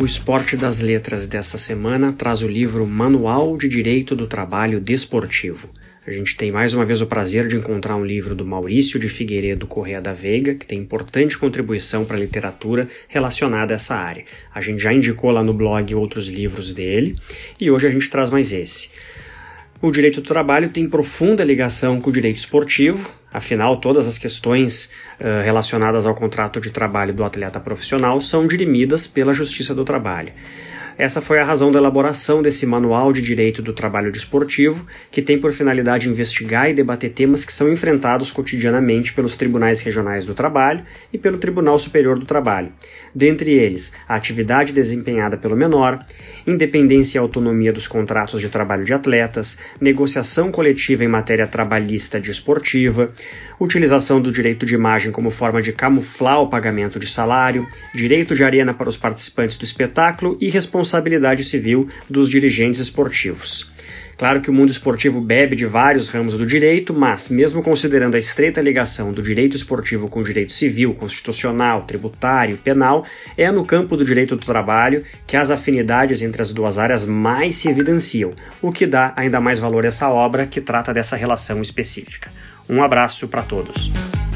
O 0.00 0.04
Esporte 0.04 0.56
das 0.56 0.80
Letras 0.80 1.24
dessa 1.26 1.56
semana 1.56 2.12
traz 2.12 2.42
o 2.42 2.48
livro 2.48 2.84
Manual 2.84 3.56
de 3.56 3.68
Direito 3.68 4.16
do 4.16 4.26
Trabalho 4.26 4.80
Desportivo. 4.80 5.68
A 6.06 6.12
gente 6.12 6.36
tem 6.36 6.52
mais 6.52 6.74
uma 6.74 6.84
vez 6.84 7.00
o 7.00 7.06
prazer 7.06 7.48
de 7.48 7.56
encontrar 7.56 7.96
um 7.96 8.04
livro 8.04 8.34
do 8.34 8.44
Maurício 8.44 8.98
de 9.00 9.08
Figueiredo 9.08 9.66
Correia 9.66 10.02
da 10.02 10.12
Veiga, 10.12 10.54
que 10.54 10.66
tem 10.66 10.78
importante 10.78 11.38
contribuição 11.38 12.04
para 12.04 12.18
a 12.18 12.20
literatura 12.20 12.86
relacionada 13.08 13.72
a 13.72 13.76
essa 13.76 13.94
área. 13.96 14.26
A 14.54 14.60
gente 14.60 14.82
já 14.82 14.92
indicou 14.92 15.30
lá 15.30 15.42
no 15.42 15.54
blog 15.54 15.94
outros 15.94 16.28
livros 16.28 16.74
dele 16.74 17.16
e 17.58 17.70
hoje 17.70 17.86
a 17.86 17.90
gente 17.90 18.10
traz 18.10 18.28
mais 18.28 18.52
esse. 18.52 18.90
O 19.80 19.90
direito 19.90 20.20
do 20.20 20.28
trabalho 20.28 20.68
tem 20.68 20.86
profunda 20.86 21.42
ligação 21.42 21.98
com 21.98 22.10
o 22.10 22.12
direito 22.12 22.36
esportivo, 22.36 23.10
afinal, 23.32 23.78
todas 23.78 24.06
as 24.06 24.18
questões 24.18 24.92
uh, 25.18 25.42
relacionadas 25.42 26.04
ao 26.04 26.14
contrato 26.14 26.60
de 26.60 26.70
trabalho 26.70 27.14
do 27.14 27.24
atleta 27.24 27.58
profissional 27.58 28.20
são 28.20 28.46
dirimidas 28.46 29.06
pela 29.06 29.32
Justiça 29.32 29.74
do 29.74 29.86
Trabalho. 29.86 30.34
Essa 30.96 31.20
foi 31.20 31.40
a 31.40 31.44
razão 31.44 31.72
da 31.72 31.78
elaboração 31.78 32.40
desse 32.40 32.64
Manual 32.64 33.12
de 33.12 33.20
Direito 33.20 33.60
do 33.60 33.72
Trabalho 33.72 34.12
Desportivo, 34.12 34.86
que 35.10 35.20
tem 35.20 35.38
por 35.38 35.52
finalidade 35.52 36.08
investigar 36.08 36.70
e 36.70 36.74
debater 36.74 37.10
temas 37.10 37.44
que 37.44 37.52
são 37.52 37.72
enfrentados 37.72 38.30
cotidianamente 38.30 39.12
pelos 39.12 39.36
tribunais 39.36 39.80
regionais 39.80 40.24
do 40.24 40.34
trabalho 40.34 40.84
e 41.12 41.18
pelo 41.18 41.38
Tribunal 41.38 41.78
Superior 41.78 42.16
do 42.18 42.26
Trabalho. 42.26 42.72
Dentre 43.14 43.52
eles, 43.52 43.94
a 44.08 44.16
atividade 44.16 44.72
desempenhada 44.72 45.36
pelo 45.36 45.56
menor, 45.56 46.04
independência 46.46 47.16
e 47.16 47.20
autonomia 47.20 47.72
dos 47.72 47.86
contratos 47.86 48.40
de 48.40 48.48
trabalho 48.48 48.84
de 48.84 48.92
atletas, 48.92 49.58
negociação 49.80 50.50
coletiva 50.50 51.04
em 51.04 51.08
matéria 51.08 51.46
trabalhista 51.46 52.20
desportiva, 52.20 53.12
utilização 53.60 54.20
do 54.20 54.32
direito 54.32 54.66
de 54.66 54.74
imagem 54.74 55.12
como 55.12 55.30
forma 55.30 55.62
de 55.62 55.72
camuflar 55.72 56.40
o 56.40 56.48
pagamento 56.48 56.98
de 56.98 57.06
salário, 57.06 57.66
direito 57.94 58.34
de 58.34 58.42
arena 58.42 58.74
para 58.74 58.88
os 58.88 58.96
participantes 58.96 59.56
do 59.56 59.64
espetáculo 59.64 60.36
e 60.40 60.50
responsabilidade 60.50 61.44
civil 61.44 61.88
dos 62.10 62.28
dirigentes 62.28 62.80
esportivos. 62.80 63.73
Claro 64.24 64.40
que 64.40 64.48
o 64.48 64.54
mundo 64.54 64.70
esportivo 64.70 65.20
bebe 65.20 65.54
de 65.54 65.66
vários 65.66 66.08
ramos 66.08 66.38
do 66.38 66.46
direito, 66.46 66.94
mas, 66.94 67.28
mesmo 67.28 67.62
considerando 67.62 68.14
a 68.14 68.18
estreita 68.18 68.58
ligação 68.62 69.12
do 69.12 69.20
direito 69.20 69.54
esportivo 69.54 70.08
com 70.08 70.20
o 70.20 70.24
direito 70.24 70.50
civil, 70.50 70.94
constitucional, 70.94 71.82
tributário 71.82 72.56
penal, 72.56 73.04
é 73.36 73.52
no 73.52 73.66
campo 73.66 73.98
do 73.98 74.02
direito 74.02 74.34
do 74.34 74.46
trabalho 74.46 75.04
que 75.26 75.36
as 75.36 75.50
afinidades 75.50 76.22
entre 76.22 76.40
as 76.40 76.54
duas 76.54 76.78
áreas 76.78 77.04
mais 77.04 77.56
se 77.56 77.68
evidenciam, 77.68 78.30
o 78.62 78.72
que 78.72 78.86
dá 78.86 79.12
ainda 79.14 79.42
mais 79.42 79.58
valor 79.58 79.84
a 79.84 79.88
essa 79.88 80.08
obra 80.08 80.46
que 80.46 80.58
trata 80.58 80.94
dessa 80.94 81.16
relação 81.16 81.60
específica. 81.60 82.32
Um 82.66 82.82
abraço 82.82 83.28
para 83.28 83.42
todos. 83.42 83.92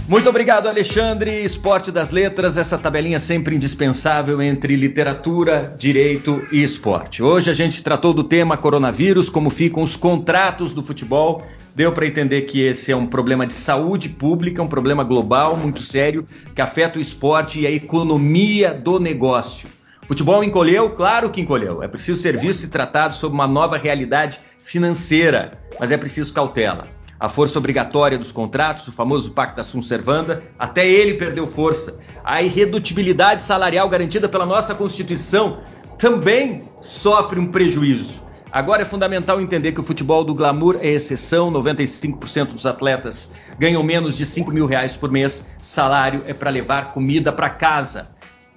Muito 0.08 0.26
obrigado, 0.26 0.66
Alexandre. 0.66 1.44
Esporte 1.44 1.92
das 1.92 2.10
Letras, 2.10 2.56
essa 2.56 2.78
tabelinha 2.78 3.18
sempre 3.18 3.54
indispensável 3.54 4.40
entre 4.40 4.74
literatura, 4.74 5.74
direito 5.76 6.42
e 6.50 6.62
esporte. 6.62 7.22
Hoje 7.22 7.50
a 7.50 7.52
gente 7.52 7.82
tratou 7.82 8.14
do 8.14 8.24
tema 8.24 8.56
coronavírus, 8.56 9.28
como 9.28 9.50
ficam 9.50 9.82
os 9.82 9.98
contratos 9.98 10.72
do 10.72 10.82
futebol. 10.82 11.46
Deu 11.74 11.92
para 11.92 12.06
entender 12.06 12.42
que 12.42 12.62
esse 12.62 12.90
é 12.90 12.96
um 12.96 13.06
problema 13.06 13.46
de 13.46 13.52
saúde 13.52 14.08
pública, 14.08 14.62
um 14.62 14.66
problema 14.66 15.04
global 15.04 15.58
muito 15.58 15.82
sério 15.82 16.24
que 16.54 16.62
afeta 16.62 16.98
o 16.98 17.02
esporte 17.02 17.60
e 17.60 17.66
a 17.66 17.70
economia 17.70 18.72
do 18.72 18.98
negócio. 18.98 19.68
Futebol 20.06 20.42
encolheu? 20.42 20.88
Claro 20.88 21.28
que 21.28 21.42
encolheu. 21.42 21.82
É 21.82 21.86
preciso 21.86 22.18
ser 22.18 22.38
visto 22.38 22.64
e 22.64 22.68
tratado 22.68 23.14
sob 23.14 23.34
uma 23.34 23.46
nova 23.46 23.76
realidade 23.76 24.40
financeira, 24.58 25.50
mas 25.78 25.90
é 25.90 25.98
preciso 25.98 26.32
cautela 26.32 26.96
a 27.20 27.28
força 27.28 27.58
obrigatória 27.58 28.16
dos 28.16 28.30
contratos, 28.30 28.86
o 28.88 28.92
famoso 28.92 29.32
Pacta 29.32 29.62
Sunt 29.62 29.84
Servanda, 29.84 30.42
até 30.58 30.88
ele 30.88 31.14
perdeu 31.14 31.46
força. 31.46 31.98
A 32.24 32.40
irredutibilidade 32.42 33.42
salarial 33.42 33.88
garantida 33.88 34.28
pela 34.28 34.46
nossa 34.46 34.74
Constituição 34.74 35.58
também 35.98 36.62
sofre 36.80 37.40
um 37.40 37.46
prejuízo. 37.46 38.22
Agora 38.50 38.82
é 38.82 38.84
fundamental 38.84 39.40
entender 39.40 39.72
que 39.72 39.80
o 39.80 39.84
futebol 39.84 40.24
do 40.24 40.34
glamour 40.34 40.78
é 40.80 40.88
exceção, 40.88 41.52
95% 41.52 42.54
dos 42.54 42.64
atletas 42.64 43.34
ganham 43.58 43.82
menos 43.82 44.16
de 44.16 44.24
5 44.24 44.50
mil 44.50 44.64
reais 44.64 44.96
por 44.96 45.10
mês, 45.10 45.50
salário 45.60 46.22
é 46.26 46.32
para 46.32 46.48
levar 46.48 46.92
comida 46.92 47.30
para 47.30 47.50
casa. 47.50 48.10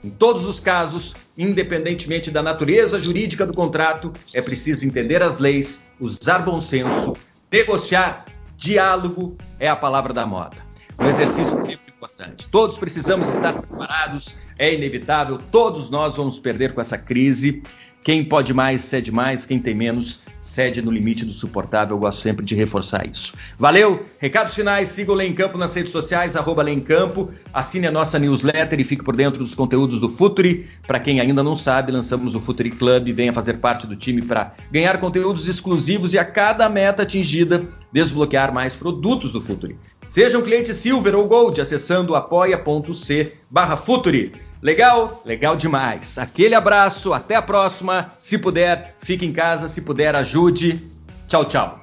Em 0.04 0.10
todos 0.10 0.46
os 0.46 0.60
casos, 0.60 1.14
independentemente 1.38 2.32
da 2.32 2.42
natureza 2.42 3.00
jurídica 3.00 3.46
do 3.46 3.54
contrato, 3.54 4.14
é 4.34 4.42
preciso 4.42 4.86
entender 4.86 5.22
as 5.22 5.40
leis, 5.40 5.88
usar 6.00 6.40
bom 6.40 6.62
senso, 6.62 7.18
negociar 7.52 8.26
Diálogo 8.62 9.36
é 9.60 9.68
a 9.68 9.76
palavra 9.76 10.14
da 10.14 10.24
moda. 10.24 10.56
Um 11.00 11.08
exercício 11.08 11.66
sempre 11.66 11.92
importante. 11.98 12.48
Todos 12.50 12.78
precisamos 12.78 13.28
estar 13.30 13.54
preparados, 13.54 14.36
é 14.56 14.72
inevitável, 14.72 15.40
todos 15.52 15.90
nós 15.90 16.16
vamos 16.16 16.38
perder 16.38 16.76
com 16.76 16.80
essa 16.80 16.96
crise. 16.96 17.64
Quem 18.04 18.24
pode 18.24 18.52
mais, 18.52 18.82
cede 18.82 19.12
mais, 19.12 19.46
quem 19.46 19.60
tem 19.60 19.76
menos, 19.76 20.22
cede 20.40 20.82
no 20.82 20.90
limite 20.90 21.24
do 21.24 21.34
suportável. 21.34 21.96
Eu 21.96 22.00
gosto 22.00 22.20
sempre 22.20 22.44
de 22.44 22.56
reforçar 22.56 23.08
isso. 23.08 23.34
Valeu! 23.60 24.06
Recados 24.18 24.56
finais, 24.56 24.90
siga 24.90 25.12
o 25.12 25.16
Lei 25.16 25.28
em 25.28 25.34
Campo 25.34 25.56
nas 25.56 25.76
redes 25.76 25.92
sociais, 25.92 26.36
arroba 26.36 26.64
Lei 26.64 26.74
em 26.74 26.80
Campo, 26.80 27.32
assine 27.54 27.86
a 27.86 27.92
nossa 27.92 28.18
newsletter 28.18 28.80
e 28.80 28.84
fique 28.84 29.04
por 29.04 29.16
dentro 29.16 29.38
dos 29.38 29.54
conteúdos 29.54 30.00
do 30.00 30.10
Futuri. 30.10 30.68
Para 30.88 31.00
quem 31.00 31.20
ainda 31.20 31.44
não 31.44 31.56
sabe, 31.56 31.92
lançamos 31.92 32.34
o 32.34 32.42
Futuri 32.42 32.72
Club, 32.72 33.12
venha 33.12 33.32
fazer 33.32 33.58
parte 33.58 33.86
do 33.86 33.96
time 33.96 34.24
para 34.24 34.56
ganhar 34.72 35.00
conteúdos 35.00 35.48
exclusivos 35.48 36.14
e 36.14 36.18
a 36.18 36.26
cada 36.26 36.68
meta 36.68 37.04
atingida 37.04 37.64
desbloquear 37.92 38.52
mais 38.52 38.74
produtos 38.74 39.32
do 39.32 39.40
Futuri. 39.40 39.78
Seja 40.10 40.40
um 40.40 40.42
cliente 40.42 40.74
Silver 40.74 41.16
ou 41.16 41.28
Gold 41.28 41.62
acessando 41.62 42.16
apoia.c 42.16 43.34
barra 43.50 43.78
Futuri. 43.78 44.32
Legal? 44.62 45.24
Legal 45.26 45.58
demais. 45.58 46.18
Aquele 46.18 46.54
abraço, 46.54 47.14
até 47.14 47.36
a 47.36 47.42
próxima. 47.42 48.12
Se 48.20 48.38
puder, 48.38 48.96
fique 49.02 49.26
em 49.26 49.34
casa, 49.34 49.68
se 49.68 49.82
puder, 49.82 50.16
ajude. 50.16 50.82
Tchau, 51.28 51.46
tchau. 51.46 51.81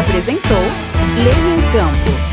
Apresentou 0.00 0.62
Leia 1.22 1.54
em 1.54 1.72
Campo. 1.72 2.29